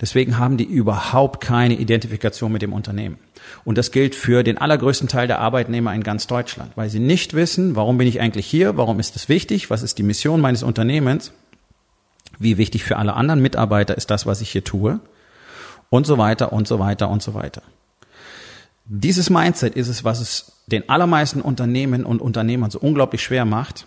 Deswegen 0.00 0.38
haben 0.38 0.56
die 0.56 0.64
überhaupt 0.64 1.40
keine 1.40 1.74
Identifikation 1.74 2.52
mit 2.52 2.62
dem 2.62 2.72
Unternehmen. 2.72 3.18
Und 3.64 3.78
das 3.78 3.90
gilt 3.90 4.14
für 4.14 4.42
den 4.42 4.58
allergrößten 4.58 5.08
Teil 5.08 5.26
der 5.26 5.38
Arbeitnehmer 5.38 5.94
in 5.94 6.02
ganz 6.02 6.26
Deutschland, 6.26 6.72
weil 6.76 6.90
sie 6.90 6.98
nicht 6.98 7.34
wissen, 7.34 7.76
warum 7.76 7.98
bin 7.98 8.06
ich 8.06 8.20
eigentlich 8.20 8.46
hier, 8.46 8.76
warum 8.76 9.00
ist 9.00 9.16
es 9.16 9.28
wichtig, 9.28 9.70
was 9.70 9.82
ist 9.82 9.98
die 9.98 10.02
Mission 10.02 10.40
meines 10.40 10.62
Unternehmens, 10.62 11.32
wie 12.38 12.58
wichtig 12.58 12.84
für 12.84 12.96
alle 12.96 13.14
anderen 13.14 13.40
Mitarbeiter 13.40 13.96
ist 13.96 14.10
das, 14.10 14.26
was 14.26 14.40
ich 14.40 14.50
hier 14.50 14.64
tue 14.64 15.00
und 15.90 16.06
so 16.06 16.18
weiter 16.18 16.52
und 16.52 16.68
so 16.68 16.78
weiter 16.78 17.08
und 17.08 17.22
so 17.22 17.34
weiter. 17.34 17.62
Dieses 18.84 19.28
Mindset 19.28 19.74
ist 19.74 19.88
es, 19.88 20.04
was 20.04 20.20
es 20.20 20.52
den 20.66 20.88
allermeisten 20.88 21.40
Unternehmen 21.40 22.04
und 22.04 22.22
Unternehmern 22.22 22.70
so 22.70 22.78
unglaublich 22.78 23.22
schwer 23.22 23.44
macht, 23.44 23.86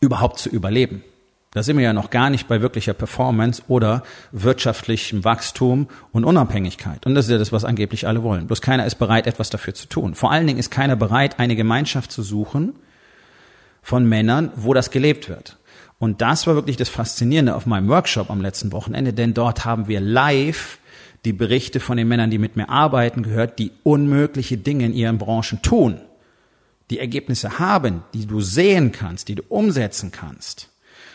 überhaupt 0.00 0.38
zu 0.38 0.48
überleben. 0.48 1.02
Da 1.54 1.62
sind 1.62 1.76
wir 1.76 1.84
ja 1.84 1.92
noch 1.92 2.10
gar 2.10 2.30
nicht 2.30 2.48
bei 2.48 2.60
wirklicher 2.60 2.94
Performance 2.94 3.62
oder 3.68 4.02
wirtschaftlichem 4.32 5.24
Wachstum 5.24 5.86
und 6.10 6.24
Unabhängigkeit. 6.24 7.06
Und 7.06 7.14
das 7.14 7.26
ist 7.26 7.30
ja 7.30 7.38
das, 7.38 7.52
was 7.52 7.64
angeblich 7.64 8.08
alle 8.08 8.24
wollen. 8.24 8.48
Bloß 8.48 8.60
keiner 8.60 8.84
ist 8.84 8.96
bereit, 8.96 9.28
etwas 9.28 9.50
dafür 9.50 9.72
zu 9.72 9.86
tun. 9.86 10.16
Vor 10.16 10.32
allen 10.32 10.48
Dingen 10.48 10.58
ist 10.58 10.72
keiner 10.72 10.96
bereit, 10.96 11.38
eine 11.38 11.54
Gemeinschaft 11.54 12.10
zu 12.10 12.24
suchen 12.24 12.74
von 13.82 14.04
Männern, 14.04 14.50
wo 14.56 14.74
das 14.74 14.90
gelebt 14.90 15.28
wird. 15.28 15.56
Und 16.00 16.22
das 16.22 16.48
war 16.48 16.56
wirklich 16.56 16.76
das 16.76 16.88
Faszinierende 16.88 17.54
auf 17.54 17.66
meinem 17.66 17.88
Workshop 17.88 18.30
am 18.30 18.40
letzten 18.40 18.72
Wochenende, 18.72 19.12
denn 19.12 19.32
dort 19.32 19.64
haben 19.64 19.86
wir 19.86 20.00
live 20.00 20.80
die 21.24 21.32
Berichte 21.32 21.78
von 21.78 21.96
den 21.96 22.08
Männern, 22.08 22.32
die 22.32 22.38
mit 22.38 22.56
mir 22.56 22.68
arbeiten, 22.68 23.22
gehört, 23.22 23.60
die 23.60 23.70
unmögliche 23.84 24.58
Dinge 24.58 24.86
in 24.86 24.92
ihren 24.92 25.18
Branchen 25.18 25.62
tun, 25.62 26.00
die 26.90 26.98
Ergebnisse 26.98 27.60
haben, 27.60 28.02
die 28.12 28.26
du 28.26 28.40
sehen 28.40 28.90
kannst, 28.90 29.28
die 29.28 29.36
du 29.36 29.44
umsetzen 29.48 30.10
kannst. 30.10 30.73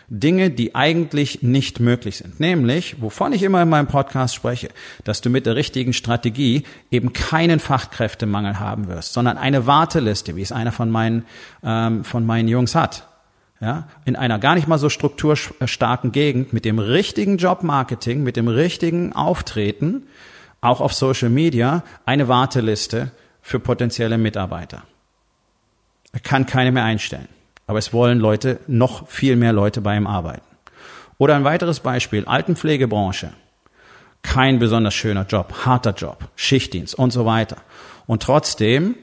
Dinge, 0.09 0.49
die 0.49 0.73
eigentlich 0.73 1.43
nicht 1.43 1.79
möglich 1.79 2.17
sind. 2.17 2.39
Nämlich, 2.39 3.01
wovon 3.01 3.31
ich 3.31 3.43
immer 3.43 3.61
in 3.61 3.69
meinem 3.69 3.87
Podcast 3.87 4.33
spreche, 4.33 4.69
dass 5.03 5.21
du 5.21 5.29
mit 5.29 5.45
der 5.45 5.55
richtigen 5.55 5.93
Strategie 5.93 6.63
eben 6.89 7.13
keinen 7.13 7.59
Fachkräftemangel 7.59 8.59
haben 8.59 8.87
wirst, 8.87 9.13
sondern 9.13 9.37
eine 9.37 9.67
Warteliste, 9.67 10.35
wie 10.35 10.41
es 10.41 10.51
einer 10.51 10.71
von 10.71 10.89
meinen, 10.89 11.25
ähm, 11.63 12.03
von 12.03 12.25
meinen 12.25 12.47
Jungs 12.47 12.75
hat. 12.75 13.05
Ja, 13.61 13.89
in 14.05 14.15
einer 14.15 14.39
gar 14.39 14.55
nicht 14.55 14.69
mal 14.69 14.77
so 14.77 14.87
strukturstarken 14.87 16.13
Gegend 16.13 16.53
mit 16.53 16.63
dem 16.63 16.79
richtigen 16.79 17.37
Jobmarketing, 17.37 18.23
mit 18.23 18.37
dem 18.37 18.47
richtigen 18.47 19.11
Auftreten, 19.11 20.03
auch 20.61 20.79
auf 20.79 20.93
Social 20.93 21.29
Media, 21.29 21.83
eine 22.05 22.29
Warteliste 22.29 23.11
für 23.41 23.59
potenzielle 23.59 24.17
Mitarbeiter. 24.17 24.83
Er 26.13 26.21
kann 26.21 26.45
keine 26.45 26.71
mehr 26.71 26.85
einstellen. 26.85 27.27
Aber 27.69 27.77
es 27.77 27.93
wollen 27.93 28.17
Leute, 28.17 28.59
noch 28.65 29.07
viel 29.09 29.35
mehr 29.35 29.53
Leute 29.53 29.79
bei 29.81 29.95
ihm 29.95 30.07
arbeiten. 30.07 30.41
Oder 31.19 31.35
ein 31.35 31.43
weiteres 31.43 31.81
Beispiel, 31.81 32.25
Altenpflegebranche. 32.25 33.29
Kein 34.23 34.57
besonders 34.57 34.95
schöner 34.95 35.27
Job, 35.27 35.53
harter 35.67 35.93
Job, 35.93 36.29
Schichtdienst 36.35 36.95
und 36.95 37.11
so 37.11 37.27
weiter. 37.27 37.57
Und 38.07 38.23
trotzdem 38.23 38.95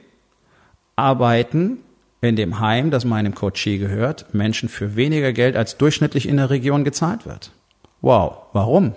arbeiten 0.97 1.79
in 2.21 2.35
dem 2.35 2.59
Heim, 2.59 2.91
das 2.91 3.05
meinem 3.05 3.37
Coachie 3.37 3.79
gehört, 3.79 4.35
Menschen 4.35 4.69
für 4.69 4.97
weniger 4.97 5.33
Geld 5.33 5.55
als 5.55 5.79
durchschnittlich 5.79 6.29
in 6.29 6.37
der 6.37 6.51
Region 6.51 6.83
gezahlt 6.83 7.25
wird. 7.25 7.53
Wow, 8.01 8.47
warum? 8.53 8.97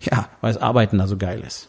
Ja, 0.00 0.30
weil 0.40 0.54
das 0.54 0.62
Arbeiten 0.62 0.96
da 0.96 1.06
so 1.06 1.18
geil 1.18 1.42
ist. 1.46 1.68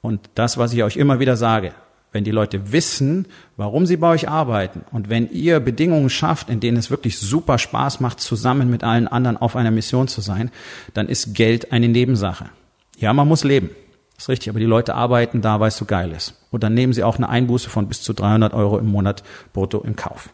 Und 0.00 0.30
das, 0.34 0.56
was 0.56 0.72
ich 0.72 0.82
euch 0.82 0.96
immer 0.96 1.20
wieder 1.20 1.36
sage, 1.36 1.74
wenn 2.12 2.24
die 2.24 2.30
Leute 2.30 2.72
wissen, 2.72 3.26
warum 3.56 3.86
sie 3.86 3.96
bei 3.96 4.10
euch 4.10 4.28
arbeiten 4.28 4.84
und 4.92 5.08
wenn 5.08 5.30
ihr 5.30 5.60
Bedingungen 5.60 6.10
schafft, 6.10 6.50
in 6.50 6.60
denen 6.60 6.76
es 6.76 6.90
wirklich 6.90 7.18
super 7.18 7.58
Spaß 7.58 8.00
macht, 8.00 8.20
zusammen 8.20 8.70
mit 8.70 8.84
allen 8.84 9.08
anderen 9.08 9.38
auf 9.38 9.56
einer 9.56 9.70
Mission 9.70 10.08
zu 10.08 10.20
sein, 10.20 10.50
dann 10.94 11.08
ist 11.08 11.34
Geld 11.34 11.72
eine 11.72 11.88
Nebensache. 11.88 12.50
Ja, 12.98 13.12
man 13.12 13.26
muss 13.26 13.44
leben. 13.44 13.70
ist 14.16 14.28
richtig, 14.28 14.50
aber 14.50 14.60
die 14.60 14.66
Leute 14.66 14.94
arbeiten 14.94 15.40
da, 15.40 15.58
weil 15.58 15.68
es 15.68 15.76
so 15.76 15.86
geil 15.86 16.12
ist. 16.12 16.34
Und 16.50 16.62
dann 16.62 16.74
nehmen 16.74 16.92
sie 16.92 17.02
auch 17.02 17.16
eine 17.16 17.28
Einbuße 17.28 17.70
von 17.70 17.88
bis 17.88 18.02
zu 18.02 18.12
300 18.12 18.52
Euro 18.52 18.78
im 18.78 18.86
Monat 18.86 19.24
brutto 19.52 19.80
im 19.80 19.96
Kauf. 19.96 20.28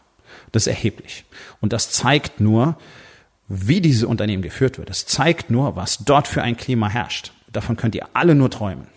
Das 0.52 0.64
ist 0.64 0.66
erheblich. 0.66 1.24
Und 1.60 1.72
das 1.72 1.90
zeigt 1.90 2.40
nur, 2.40 2.76
wie 3.48 3.80
dieses 3.80 4.04
Unternehmen 4.04 4.42
geführt 4.42 4.78
wird. 4.78 4.90
Das 4.90 5.06
zeigt 5.06 5.50
nur, 5.50 5.76
was 5.76 6.04
dort 6.04 6.28
für 6.28 6.42
ein 6.42 6.56
Klima 6.56 6.88
herrscht. 6.88 7.32
Davon 7.50 7.76
könnt 7.76 7.94
ihr 7.94 8.08
alle 8.12 8.34
nur 8.34 8.50
träumen. 8.50 8.88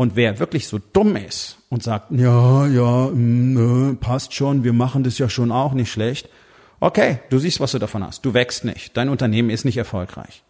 Und 0.00 0.14
wer 0.14 0.38
wirklich 0.38 0.68
so 0.68 0.78
dumm 0.78 1.16
ist 1.16 1.58
und 1.70 1.82
sagt, 1.82 2.12
ja, 2.12 2.68
ja, 2.68 3.08
mh, 3.12 3.14
mm, 3.14 3.96
passt 3.96 4.32
schon, 4.32 4.62
wir 4.62 4.72
machen 4.72 5.02
das 5.02 5.18
ja 5.18 5.28
schon 5.28 5.50
auch 5.50 5.72
nicht 5.72 5.90
schlecht. 5.90 6.28
Okay, 6.78 7.18
du 7.30 7.40
siehst, 7.40 7.58
was 7.58 7.72
du 7.72 7.80
davon 7.80 8.06
hast. 8.06 8.24
Du 8.24 8.32
wächst 8.32 8.64
nicht. 8.64 8.96
Dein 8.96 9.08
Unternehmen 9.08 9.50
ist 9.50 9.64
nicht 9.64 9.76
erfolgreich. 9.76 10.44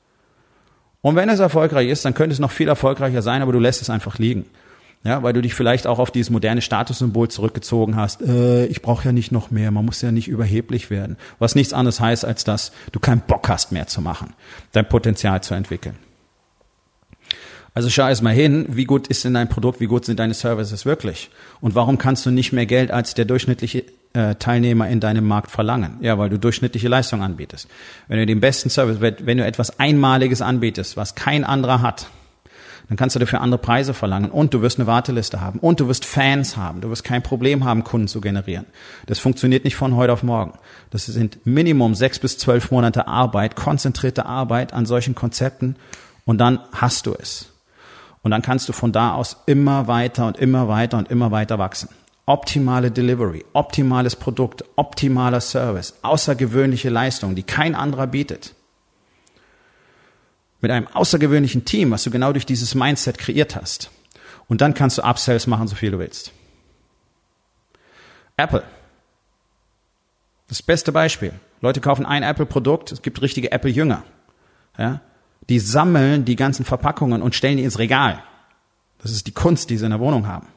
Und 1.00 1.16
wenn 1.16 1.30
es 1.30 1.40
erfolgreich 1.40 1.88
ist, 1.88 2.04
dann 2.04 2.12
könnte 2.12 2.34
es 2.34 2.40
noch 2.40 2.50
viel 2.50 2.68
erfolgreicher 2.68 3.22
sein, 3.22 3.40
aber 3.40 3.52
du 3.52 3.58
lässt 3.58 3.80
es 3.80 3.88
einfach 3.88 4.18
liegen. 4.18 4.44
Ja, 5.02 5.22
weil 5.22 5.32
du 5.32 5.40
dich 5.40 5.54
vielleicht 5.54 5.86
auch 5.86 5.98
auf 5.98 6.10
dieses 6.10 6.28
moderne 6.28 6.60
Statussymbol 6.60 7.28
zurückgezogen 7.28 7.96
hast. 7.96 8.20
Äh, 8.20 8.66
ich 8.66 8.82
brauche 8.82 9.06
ja 9.06 9.12
nicht 9.12 9.32
noch 9.32 9.50
mehr, 9.50 9.70
man 9.70 9.86
muss 9.86 10.02
ja 10.02 10.12
nicht 10.12 10.28
überheblich 10.28 10.90
werden. 10.90 11.16
Was 11.38 11.54
nichts 11.54 11.72
anderes 11.72 12.00
heißt, 12.00 12.26
als 12.26 12.44
dass 12.44 12.70
du 12.92 13.00
keinen 13.00 13.22
Bock 13.22 13.48
hast 13.48 13.72
mehr 13.72 13.86
zu 13.86 14.02
machen, 14.02 14.34
dein 14.72 14.86
Potenzial 14.86 15.42
zu 15.42 15.54
entwickeln. 15.54 15.96
Also 17.78 17.90
schau 17.90 18.08
erst 18.08 18.24
mal 18.24 18.34
hin, 18.34 18.66
wie 18.70 18.86
gut 18.86 19.06
ist 19.06 19.24
denn 19.24 19.34
dein 19.34 19.48
Produkt, 19.48 19.78
wie 19.78 19.86
gut 19.86 20.04
sind 20.04 20.18
deine 20.18 20.34
Services 20.34 20.84
wirklich? 20.84 21.30
Und 21.60 21.76
warum 21.76 21.96
kannst 21.96 22.26
du 22.26 22.32
nicht 22.32 22.52
mehr 22.52 22.66
Geld 22.66 22.90
als 22.90 23.14
der 23.14 23.24
durchschnittliche 23.24 23.84
äh, 24.14 24.34
Teilnehmer 24.34 24.88
in 24.88 24.98
deinem 24.98 25.28
Markt 25.28 25.52
verlangen? 25.52 25.96
Ja, 26.00 26.18
weil 26.18 26.28
du 26.28 26.40
durchschnittliche 26.40 26.88
Leistung 26.88 27.22
anbietest. 27.22 27.68
Wenn 28.08 28.18
du 28.18 28.26
den 28.26 28.40
besten 28.40 28.68
Service, 28.68 29.00
wenn 29.00 29.38
du 29.38 29.44
etwas 29.44 29.78
Einmaliges 29.78 30.42
anbietest, 30.42 30.96
was 30.96 31.14
kein 31.14 31.44
anderer 31.44 31.80
hat, 31.80 32.08
dann 32.88 32.96
kannst 32.96 33.14
du 33.14 33.20
dafür 33.20 33.42
andere 33.42 33.60
Preise 33.60 33.94
verlangen 33.94 34.32
und 34.32 34.54
du 34.54 34.60
wirst 34.60 34.80
eine 34.80 34.88
Warteliste 34.88 35.40
haben 35.40 35.60
und 35.60 35.78
du 35.78 35.86
wirst 35.86 36.04
Fans 36.04 36.56
haben. 36.56 36.80
Du 36.80 36.90
wirst 36.90 37.04
kein 37.04 37.22
Problem 37.22 37.64
haben, 37.64 37.84
Kunden 37.84 38.08
zu 38.08 38.20
generieren. 38.20 38.66
Das 39.06 39.20
funktioniert 39.20 39.62
nicht 39.62 39.76
von 39.76 39.94
heute 39.94 40.12
auf 40.12 40.24
morgen. 40.24 40.58
Das 40.90 41.06
sind 41.06 41.46
Minimum 41.46 41.94
sechs 41.94 42.18
bis 42.18 42.38
zwölf 42.38 42.72
Monate 42.72 43.06
Arbeit, 43.06 43.54
konzentrierte 43.54 44.26
Arbeit 44.26 44.72
an 44.72 44.84
solchen 44.84 45.14
Konzepten 45.14 45.76
und 46.24 46.38
dann 46.38 46.58
hast 46.72 47.06
du 47.06 47.14
es. 47.14 47.52
Und 48.28 48.32
dann 48.32 48.42
kannst 48.42 48.68
du 48.68 48.74
von 48.74 48.92
da 48.92 49.14
aus 49.14 49.38
immer 49.46 49.86
weiter 49.86 50.26
und 50.26 50.36
immer 50.36 50.68
weiter 50.68 50.98
und 50.98 51.10
immer 51.10 51.30
weiter 51.30 51.58
wachsen. 51.58 51.88
Optimale 52.26 52.90
Delivery, 52.90 53.42
optimales 53.54 54.16
Produkt, 54.16 54.66
optimaler 54.76 55.40
Service, 55.40 55.94
außergewöhnliche 56.02 56.90
Leistung, 56.90 57.34
die 57.36 57.42
kein 57.42 57.74
anderer 57.74 58.06
bietet. 58.06 58.54
Mit 60.60 60.70
einem 60.70 60.88
außergewöhnlichen 60.88 61.64
Team, 61.64 61.90
was 61.90 62.04
du 62.04 62.10
genau 62.10 62.34
durch 62.34 62.44
dieses 62.44 62.74
Mindset 62.74 63.16
kreiert 63.16 63.56
hast. 63.56 63.90
Und 64.46 64.60
dann 64.60 64.74
kannst 64.74 64.98
du 64.98 65.04
Upsells 65.04 65.46
machen, 65.46 65.66
so 65.66 65.74
viel 65.74 65.92
du 65.92 65.98
willst. 65.98 66.32
Apple. 68.36 68.62
Das 70.48 70.62
beste 70.62 70.92
Beispiel. 70.92 71.32
Leute 71.62 71.80
kaufen 71.80 72.04
ein 72.04 72.22
Apple-Produkt, 72.22 72.92
es 72.92 73.00
gibt 73.00 73.22
richtige 73.22 73.52
Apple-Jünger. 73.52 74.04
Ja? 74.76 75.00
Die 75.48 75.60
sammeln 75.60 76.24
die 76.24 76.36
ganzen 76.36 76.64
Verpackungen 76.64 77.22
und 77.22 77.34
stellen 77.34 77.56
die 77.56 77.64
ins 77.64 77.78
Regal. 77.78 78.22
Das 79.00 79.12
ist 79.12 79.26
die 79.26 79.32
Kunst, 79.32 79.70
die 79.70 79.76
sie 79.76 79.84
in 79.84 79.90
der 79.90 80.00
Wohnung 80.00 80.26
haben. 80.26 80.48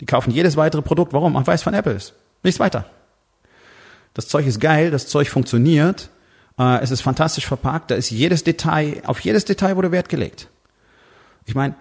Die 0.00 0.06
kaufen 0.06 0.32
jedes 0.32 0.56
weitere 0.56 0.82
Produkt. 0.82 1.12
Warum? 1.12 1.34
Man 1.34 1.46
weiß 1.46 1.62
von 1.62 1.74
Apple 1.74 1.92
ist. 1.92 2.14
Nichts 2.42 2.58
weiter. 2.58 2.86
Das 4.14 4.28
Zeug 4.28 4.46
ist 4.46 4.60
geil, 4.60 4.90
das 4.90 5.06
Zeug 5.06 5.28
funktioniert, 5.28 6.10
äh, 6.58 6.80
es 6.82 6.90
ist 6.90 7.00
fantastisch 7.00 7.46
verpackt, 7.46 7.90
da 7.90 7.94
ist 7.94 8.10
jedes 8.10 8.44
Detail, 8.44 9.02
auf 9.06 9.20
jedes 9.20 9.44
Detail 9.44 9.76
wurde 9.76 9.92
Wert 9.92 10.08
gelegt. 10.08 10.48
Ich 11.46 11.54
meine, 11.54 11.74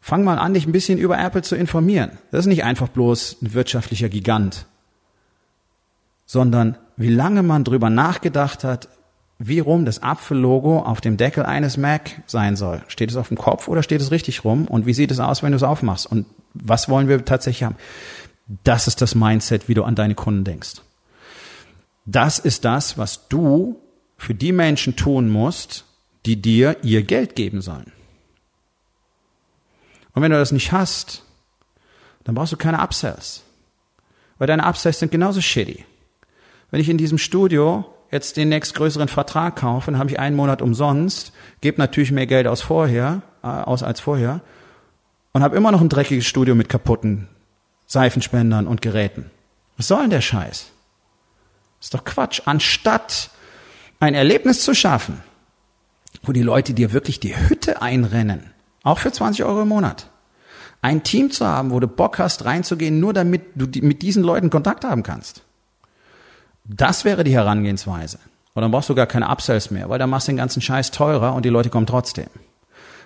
fang 0.00 0.24
mal 0.24 0.38
an, 0.38 0.54
dich 0.54 0.66
ein 0.66 0.72
bisschen 0.72 0.98
über 0.98 1.18
Apple 1.18 1.42
zu 1.42 1.56
informieren. 1.56 2.12
Das 2.30 2.40
ist 2.40 2.46
nicht 2.46 2.64
einfach 2.64 2.88
bloß 2.88 3.38
ein 3.42 3.54
wirtschaftlicher 3.54 4.08
Gigant, 4.08 4.66
sondern 6.26 6.78
wie 6.96 7.10
lange 7.10 7.42
man 7.42 7.64
drüber 7.64 7.90
nachgedacht 7.90 8.64
hat, 8.64 8.88
wie 9.38 9.58
rum 9.58 9.84
das 9.84 10.02
Apfellogo 10.02 10.80
auf 10.80 11.00
dem 11.00 11.16
Deckel 11.16 11.44
eines 11.44 11.76
Mac 11.76 12.22
sein 12.26 12.56
soll. 12.56 12.82
Steht 12.88 13.10
es 13.10 13.16
auf 13.16 13.28
dem 13.28 13.36
Kopf 13.36 13.68
oder 13.68 13.82
steht 13.82 14.00
es 14.00 14.10
richtig 14.10 14.44
rum? 14.44 14.66
Und 14.66 14.86
wie 14.86 14.94
sieht 14.94 15.10
es 15.10 15.20
aus, 15.20 15.42
wenn 15.42 15.52
du 15.52 15.56
es 15.56 15.62
aufmachst? 15.62 16.06
Und 16.06 16.26
was 16.54 16.88
wollen 16.88 17.08
wir 17.08 17.24
tatsächlich 17.24 17.64
haben? 17.64 17.76
Das 18.62 18.86
ist 18.86 19.00
das 19.02 19.14
Mindset, 19.14 19.68
wie 19.68 19.74
du 19.74 19.84
an 19.84 19.94
deine 19.94 20.14
Kunden 20.14 20.44
denkst. 20.44 20.82
Das 22.06 22.38
ist 22.38 22.64
das, 22.64 22.98
was 22.98 23.28
du 23.28 23.80
für 24.16 24.34
die 24.34 24.52
Menschen 24.52 24.96
tun 24.96 25.28
musst, 25.28 25.84
die 26.26 26.40
dir 26.40 26.76
ihr 26.82 27.02
Geld 27.02 27.34
geben 27.34 27.60
sollen. 27.60 27.92
Und 30.14 30.22
wenn 30.22 30.30
du 30.30 30.38
das 30.38 30.52
nicht 30.52 30.72
hast, 30.72 31.24
dann 32.22 32.34
brauchst 32.34 32.52
du 32.52 32.56
keine 32.56 32.78
Upsells. 32.78 33.42
Weil 34.38 34.46
deine 34.46 34.64
Upsells 34.64 34.98
sind 34.98 35.10
genauso 35.10 35.40
shitty. 35.40 35.84
Wenn 36.70 36.80
ich 36.80 36.88
in 36.88 36.98
diesem 36.98 37.18
Studio 37.18 37.84
jetzt 38.14 38.36
den 38.36 38.48
nächstgrößeren 38.48 39.08
Vertrag 39.08 39.56
kaufe, 39.56 39.98
habe 39.98 40.10
ich 40.10 40.18
einen 40.18 40.36
Monat 40.36 40.62
umsonst, 40.62 41.32
gebe 41.60 41.78
natürlich 41.78 42.12
mehr 42.12 42.26
Geld 42.26 42.46
aus 42.46 42.62
vorher, 42.62 43.22
äh, 43.42 43.48
aus 43.48 43.82
als 43.82 44.00
vorher 44.00 44.40
und 45.32 45.42
habe 45.42 45.56
immer 45.56 45.72
noch 45.72 45.80
ein 45.80 45.88
dreckiges 45.88 46.24
Studio 46.24 46.54
mit 46.54 46.68
kaputten 46.68 47.28
Seifenspendern 47.86 48.66
und 48.66 48.80
Geräten. 48.80 49.30
Was 49.76 49.88
soll 49.88 50.02
denn 50.02 50.10
der 50.10 50.20
Scheiß? 50.20 50.70
ist 51.80 51.92
doch 51.92 52.04
Quatsch. 52.04 52.40
Anstatt 52.46 53.30
ein 54.00 54.14
Erlebnis 54.14 54.62
zu 54.62 54.74
schaffen, 54.74 55.22
wo 56.22 56.32
die 56.32 56.42
Leute 56.42 56.72
dir 56.72 56.92
wirklich 56.92 57.20
die 57.20 57.36
Hütte 57.36 57.82
einrennen, 57.82 58.50
auch 58.82 58.98
für 58.98 59.12
20 59.12 59.44
Euro 59.44 59.62
im 59.62 59.68
Monat. 59.68 60.08
Ein 60.80 61.02
Team 61.02 61.30
zu 61.30 61.46
haben, 61.46 61.70
wo 61.70 61.80
du 61.80 61.86
Bock 61.86 62.18
hast, 62.18 62.44
reinzugehen, 62.44 63.00
nur 63.00 63.12
damit 63.12 63.42
du 63.54 63.66
mit 63.84 64.02
diesen 64.02 64.22
Leuten 64.22 64.50
Kontakt 64.50 64.84
haben 64.84 65.02
kannst. 65.02 65.43
Das 66.64 67.04
wäre 67.04 67.24
die 67.24 67.34
Herangehensweise. 67.34 68.18
Und 68.54 68.62
dann 68.62 68.70
brauchst 68.70 68.88
du 68.88 68.94
gar 68.94 69.06
keine 69.06 69.28
Upsells 69.28 69.70
mehr, 69.70 69.88
weil 69.88 69.98
dann 69.98 70.10
machst 70.10 70.28
du 70.28 70.32
den 70.32 70.38
ganzen 70.38 70.62
Scheiß 70.62 70.90
teurer 70.90 71.34
und 71.34 71.44
die 71.44 71.50
Leute 71.50 71.70
kommen 71.70 71.86
trotzdem. 71.86 72.28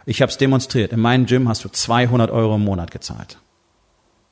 Ich 0.06 0.22
habe 0.22 0.30
es 0.30 0.38
demonstriert. 0.38 0.92
In 0.92 1.00
meinem 1.00 1.26
Gym 1.26 1.48
hast 1.48 1.64
du 1.64 1.68
200 1.68 2.30
Euro 2.30 2.54
im 2.54 2.64
Monat 2.64 2.90
gezahlt. 2.90 3.38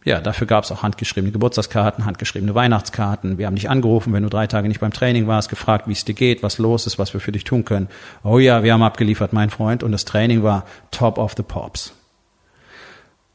Ja, 0.04 0.20
dafür 0.20 0.46
gab 0.46 0.62
es 0.62 0.70
auch 0.70 0.84
handgeschriebene 0.84 1.32
Geburtstagskarten, 1.32 2.04
handgeschriebene 2.04 2.54
Weihnachtskarten. 2.54 3.38
Wir 3.38 3.46
haben 3.46 3.56
dich 3.56 3.68
angerufen, 3.68 4.12
wenn 4.12 4.22
du 4.22 4.28
drei 4.28 4.46
Tage 4.46 4.68
nicht 4.68 4.78
beim 4.78 4.92
Training 4.92 5.26
warst, 5.26 5.48
gefragt, 5.48 5.88
wie 5.88 5.92
es 5.92 6.04
dir 6.04 6.14
geht, 6.14 6.44
was 6.44 6.58
los 6.58 6.86
ist, 6.86 6.98
was 6.98 7.12
wir 7.12 7.20
für 7.20 7.32
dich 7.32 7.42
tun 7.42 7.64
können. 7.64 7.88
Oh 8.22 8.38
ja, 8.38 8.62
wir 8.62 8.72
haben 8.72 8.84
abgeliefert, 8.84 9.32
mein 9.32 9.50
Freund. 9.50 9.82
Und 9.82 9.90
das 9.90 10.04
Training 10.04 10.44
war 10.44 10.64
top 10.92 11.18
of 11.18 11.34
the 11.36 11.42
pops. 11.42 11.92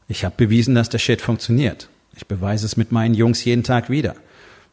Ich 0.08 0.24
habe 0.24 0.34
bewiesen, 0.36 0.74
dass 0.74 0.88
der 0.88 0.98
Shit 0.98 1.20
funktioniert. 1.20 1.88
Ich 2.16 2.26
beweise 2.26 2.64
es 2.64 2.78
mit 2.78 2.90
meinen 2.90 3.14
Jungs 3.14 3.44
jeden 3.44 3.64
Tag 3.64 3.90
wieder. 3.90 4.14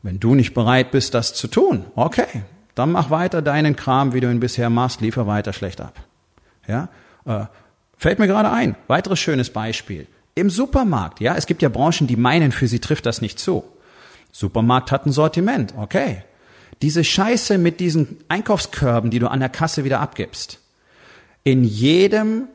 Wenn 0.02 0.20
du 0.20 0.36
nicht 0.36 0.54
bereit 0.54 0.92
bist, 0.92 1.14
das 1.14 1.34
zu 1.34 1.48
tun, 1.48 1.86
okay, 1.96 2.44
dann 2.76 2.92
mach 2.92 3.10
weiter 3.10 3.42
deinen 3.42 3.76
Kram, 3.76 4.14
wie 4.14 4.22
du 4.22 4.32
ihn 4.32 4.40
bisher 4.40 4.70
machst, 4.70 5.02
liefer 5.02 5.28
weiter 5.28 5.52
schlecht 5.52 5.82
ab. 5.82 6.00
Ja, 6.68 6.90
äh, 7.26 7.46
fällt 7.98 8.20
mir 8.20 8.28
gerade 8.28 8.52
ein. 8.52 8.76
Weiteres 8.88 9.20
schönes 9.20 9.50
Beispiel. 9.50 10.08
Im 10.36 10.50
Supermarkt, 10.50 11.20
ja, 11.20 11.36
es 11.36 11.48
gibt 11.48 11.62
ja 11.62 11.70
Branchen, 11.70 12.08
die 12.08 12.16
meinen, 12.16 12.52
für 12.54 12.68
sie 12.68 12.80
trifft 12.80 13.06
das 13.06 13.22
nicht 13.22 13.40
zu. 13.40 13.64
Supermarkt 14.32 14.92
hat 14.92 15.06
ein 15.06 15.12
Sortiment, 15.12 15.74
okay. 15.78 16.24
Diese 16.82 17.04
Scheiße 17.04 17.58
mit 17.58 17.82
diesen 17.82 18.20
Einkaufskörben, 18.30 19.12
die 19.12 19.20
du 19.20 19.28
an 19.30 19.42
der 19.42 19.50
Kasse 19.50 19.84
wieder 19.84 20.00
abgibst. 20.00 20.60
In 21.44 21.66
jedem 21.66 22.48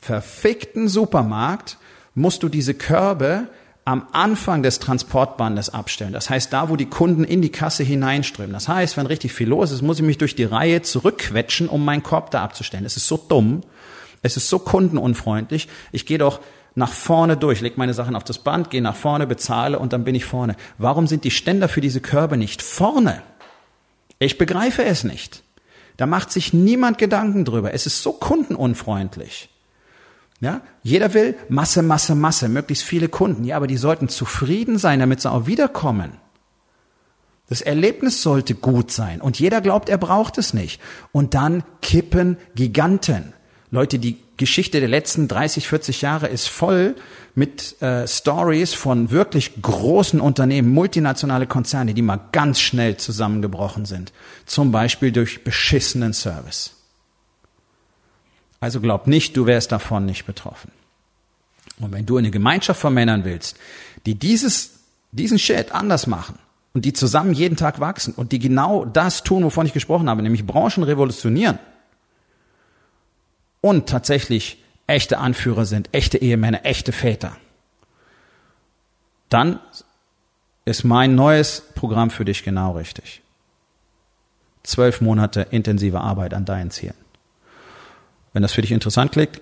verfickten 0.00 0.88
Supermarkt 0.88 1.78
musst 2.14 2.42
du 2.42 2.48
diese 2.48 2.74
Körbe 2.74 3.48
am 3.84 4.06
Anfang 4.12 4.62
des 4.62 4.78
Transportbandes 4.78 5.70
abstellen. 5.70 6.12
Das 6.12 6.30
heißt, 6.30 6.52
da, 6.52 6.68
wo 6.68 6.76
die 6.76 6.88
Kunden 6.88 7.24
in 7.24 7.42
die 7.42 7.50
Kasse 7.50 7.82
hineinströmen. 7.82 8.52
Das 8.52 8.68
heißt, 8.68 8.96
wenn 8.96 9.06
richtig 9.06 9.32
viel 9.32 9.48
los 9.48 9.72
ist, 9.72 9.82
muss 9.82 9.98
ich 9.98 10.04
mich 10.04 10.18
durch 10.18 10.36
die 10.36 10.44
Reihe 10.44 10.82
zurückquetschen, 10.82 11.68
um 11.68 11.84
meinen 11.84 12.02
Korb 12.02 12.30
da 12.30 12.44
abzustellen. 12.44 12.84
Es 12.84 12.96
ist 12.96 13.08
so 13.08 13.16
dumm. 13.16 13.62
Es 14.22 14.36
ist 14.36 14.48
so 14.48 14.60
kundenunfreundlich. 14.60 15.68
Ich 15.90 16.06
gehe 16.06 16.18
doch 16.18 16.40
nach 16.74 16.92
vorne 16.92 17.36
durch, 17.36 17.60
leg 17.60 17.76
meine 17.76 17.92
Sachen 17.92 18.16
auf 18.16 18.24
das 18.24 18.38
Band, 18.38 18.70
gehe 18.70 18.80
nach 18.80 18.96
vorne, 18.96 19.26
bezahle 19.26 19.78
und 19.78 19.92
dann 19.92 20.04
bin 20.04 20.14
ich 20.14 20.24
vorne. 20.24 20.56
Warum 20.78 21.06
sind 21.06 21.24
die 21.24 21.30
Ständer 21.30 21.68
für 21.68 21.80
diese 21.80 22.00
Körbe 22.00 22.36
nicht 22.36 22.62
vorne? 22.62 23.20
Ich 24.18 24.38
begreife 24.38 24.84
es 24.84 25.04
nicht. 25.04 25.42
Da 25.96 26.06
macht 26.06 26.30
sich 26.30 26.52
niemand 26.52 26.98
Gedanken 26.98 27.44
drüber. 27.44 27.74
Es 27.74 27.86
ist 27.86 28.02
so 28.02 28.12
kundenunfreundlich. 28.12 29.50
Ja, 30.42 30.60
jeder 30.82 31.14
will 31.14 31.36
Masse, 31.48 31.82
Masse, 31.82 32.16
Masse, 32.16 32.48
möglichst 32.48 32.82
viele 32.82 33.08
Kunden. 33.08 33.44
Ja, 33.44 33.56
aber 33.56 33.68
die 33.68 33.76
sollten 33.76 34.08
zufrieden 34.08 34.76
sein, 34.76 34.98
damit 34.98 35.20
sie 35.20 35.30
auch 35.30 35.46
wiederkommen. 35.46 36.14
Das 37.48 37.60
Erlebnis 37.60 38.22
sollte 38.22 38.56
gut 38.56 38.90
sein 38.90 39.20
und 39.20 39.38
jeder 39.38 39.60
glaubt, 39.60 39.88
er 39.88 39.98
braucht 39.98 40.38
es 40.38 40.52
nicht. 40.52 40.80
Und 41.12 41.34
dann 41.34 41.62
kippen 41.80 42.38
Giganten. 42.56 43.34
Leute, 43.70 44.00
die 44.00 44.18
Geschichte 44.36 44.80
der 44.80 44.88
letzten 44.88 45.28
30, 45.28 45.68
40 45.68 46.02
Jahre 46.02 46.26
ist 46.26 46.48
voll 46.48 46.96
mit 47.36 47.80
äh, 47.80 48.08
Stories 48.08 48.74
von 48.74 49.12
wirklich 49.12 49.62
großen 49.62 50.20
Unternehmen, 50.20 50.72
multinationale 50.72 51.46
Konzerne, 51.46 51.94
die 51.94 52.02
mal 52.02 52.20
ganz 52.32 52.58
schnell 52.58 52.96
zusammengebrochen 52.96 53.84
sind. 53.84 54.12
Zum 54.44 54.72
Beispiel 54.72 55.12
durch 55.12 55.44
beschissenen 55.44 56.14
Service. 56.14 56.81
Also 58.62 58.80
glaub 58.80 59.08
nicht, 59.08 59.36
du 59.36 59.46
wärst 59.46 59.72
davon 59.72 60.06
nicht 60.06 60.24
betroffen. 60.24 60.70
Und 61.80 61.90
wenn 61.90 62.06
du 62.06 62.16
eine 62.16 62.30
Gemeinschaft 62.30 62.80
von 62.80 62.94
Männern 62.94 63.24
willst, 63.24 63.56
die 64.06 64.14
dieses, 64.14 64.78
diesen 65.10 65.36
Shit 65.40 65.72
anders 65.72 66.06
machen 66.06 66.38
und 66.72 66.84
die 66.84 66.92
zusammen 66.92 67.34
jeden 67.34 67.56
Tag 67.56 67.80
wachsen 67.80 68.14
und 68.14 68.30
die 68.30 68.38
genau 68.38 68.84
das 68.84 69.24
tun, 69.24 69.42
wovon 69.42 69.66
ich 69.66 69.72
gesprochen 69.72 70.08
habe, 70.08 70.22
nämlich 70.22 70.46
Branchen 70.46 70.84
revolutionieren, 70.84 71.58
und 73.62 73.88
tatsächlich 73.88 74.62
echte 74.86 75.18
Anführer 75.18 75.64
sind, 75.64 75.88
echte 75.90 76.18
Ehemänner, 76.18 76.64
echte 76.64 76.92
Väter, 76.92 77.36
dann 79.28 79.58
ist 80.64 80.84
mein 80.84 81.16
neues 81.16 81.64
Programm 81.74 82.10
für 82.10 82.24
dich 82.24 82.44
genau 82.44 82.76
richtig. 82.76 83.22
Zwölf 84.62 85.00
Monate 85.00 85.48
intensive 85.50 86.00
Arbeit 86.00 86.32
an 86.32 86.44
deinen 86.44 86.70
Zielen. 86.70 87.01
Wenn 88.32 88.42
das 88.42 88.52
für 88.52 88.62
dich 88.62 88.72
interessant 88.72 89.12
klingt, 89.12 89.40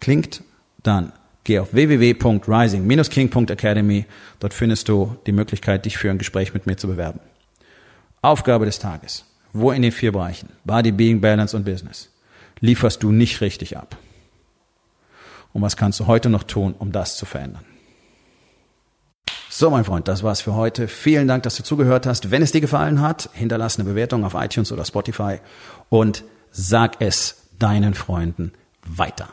klingt 0.00 0.42
dann 0.82 1.12
geh 1.44 1.58
auf 1.58 1.74
www.rising-king.academy. 1.74 4.06
Dort 4.38 4.54
findest 4.54 4.88
du 4.88 5.16
die 5.26 5.32
Möglichkeit, 5.32 5.84
dich 5.84 5.98
für 5.98 6.10
ein 6.10 6.18
Gespräch 6.18 6.54
mit 6.54 6.66
mir 6.66 6.76
zu 6.76 6.86
bewerben. 6.86 7.18
Aufgabe 8.22 8.66
des 8.66 8.78
Tages. 8.78 9.24
Wo 9.52 9.72
in 9.72 9.82
den 9.82 9.92
vier 9.92 10.12
Bereichen? 10.12 10.50
Body, 10.64 10.92
Being, 10.92 11.20
Balance 11.20 11.56
und 11.56 11.64
Business 11.64 12.08
lieferst 12.60 13.02
du 13.02 13.10
nicht 13.10 13.40
richtig 13.40 13.76
ab. 13.76 13.96
Und 15.52 15.62
was 15.62 15.76
kannst 15.76 15.98
du 15.98 16.06
heute 16.06 16.28
noch 16.28 16.44
tun, 16.44 16.74
um 16.78 16.92
das 16.92 17.16
zu 17.16 17.26
verändern? 17.26 17.64
So, 19.48 19.70
mein 19.70 19.84
Freund, 19.84 20.06
das 20.06 20.22
war's 20.22 20.40
für 20.40 20.54
heute. 20.54 20.86
Vielen 20.86 21.26
Dank, 21.26 21.42
dass 21.42 21.56
du 21.56 21.64
zugehört 21.64 22.06
hast. 22.06 22.30
Wenn 22.30 22.42
es 22.42 22.52
dir 22.52 22.60
gefallen 22.60 23.00
hat, 23.00 23.30
hinterlass 23.32 23.78
eine 23.78 23.88
Bewertung 23.88 24.24
auf 24.24 24.34
iTunes 24.34 24.70
oder 24.70 24.84
Spotify 24.84 25.38
und 25.88 26.22
sag 26.52 27.00
es 27.00 27.39
deinen 27.62 27.94
Freunden 27.94 28.52
weiter. 28.84 29.28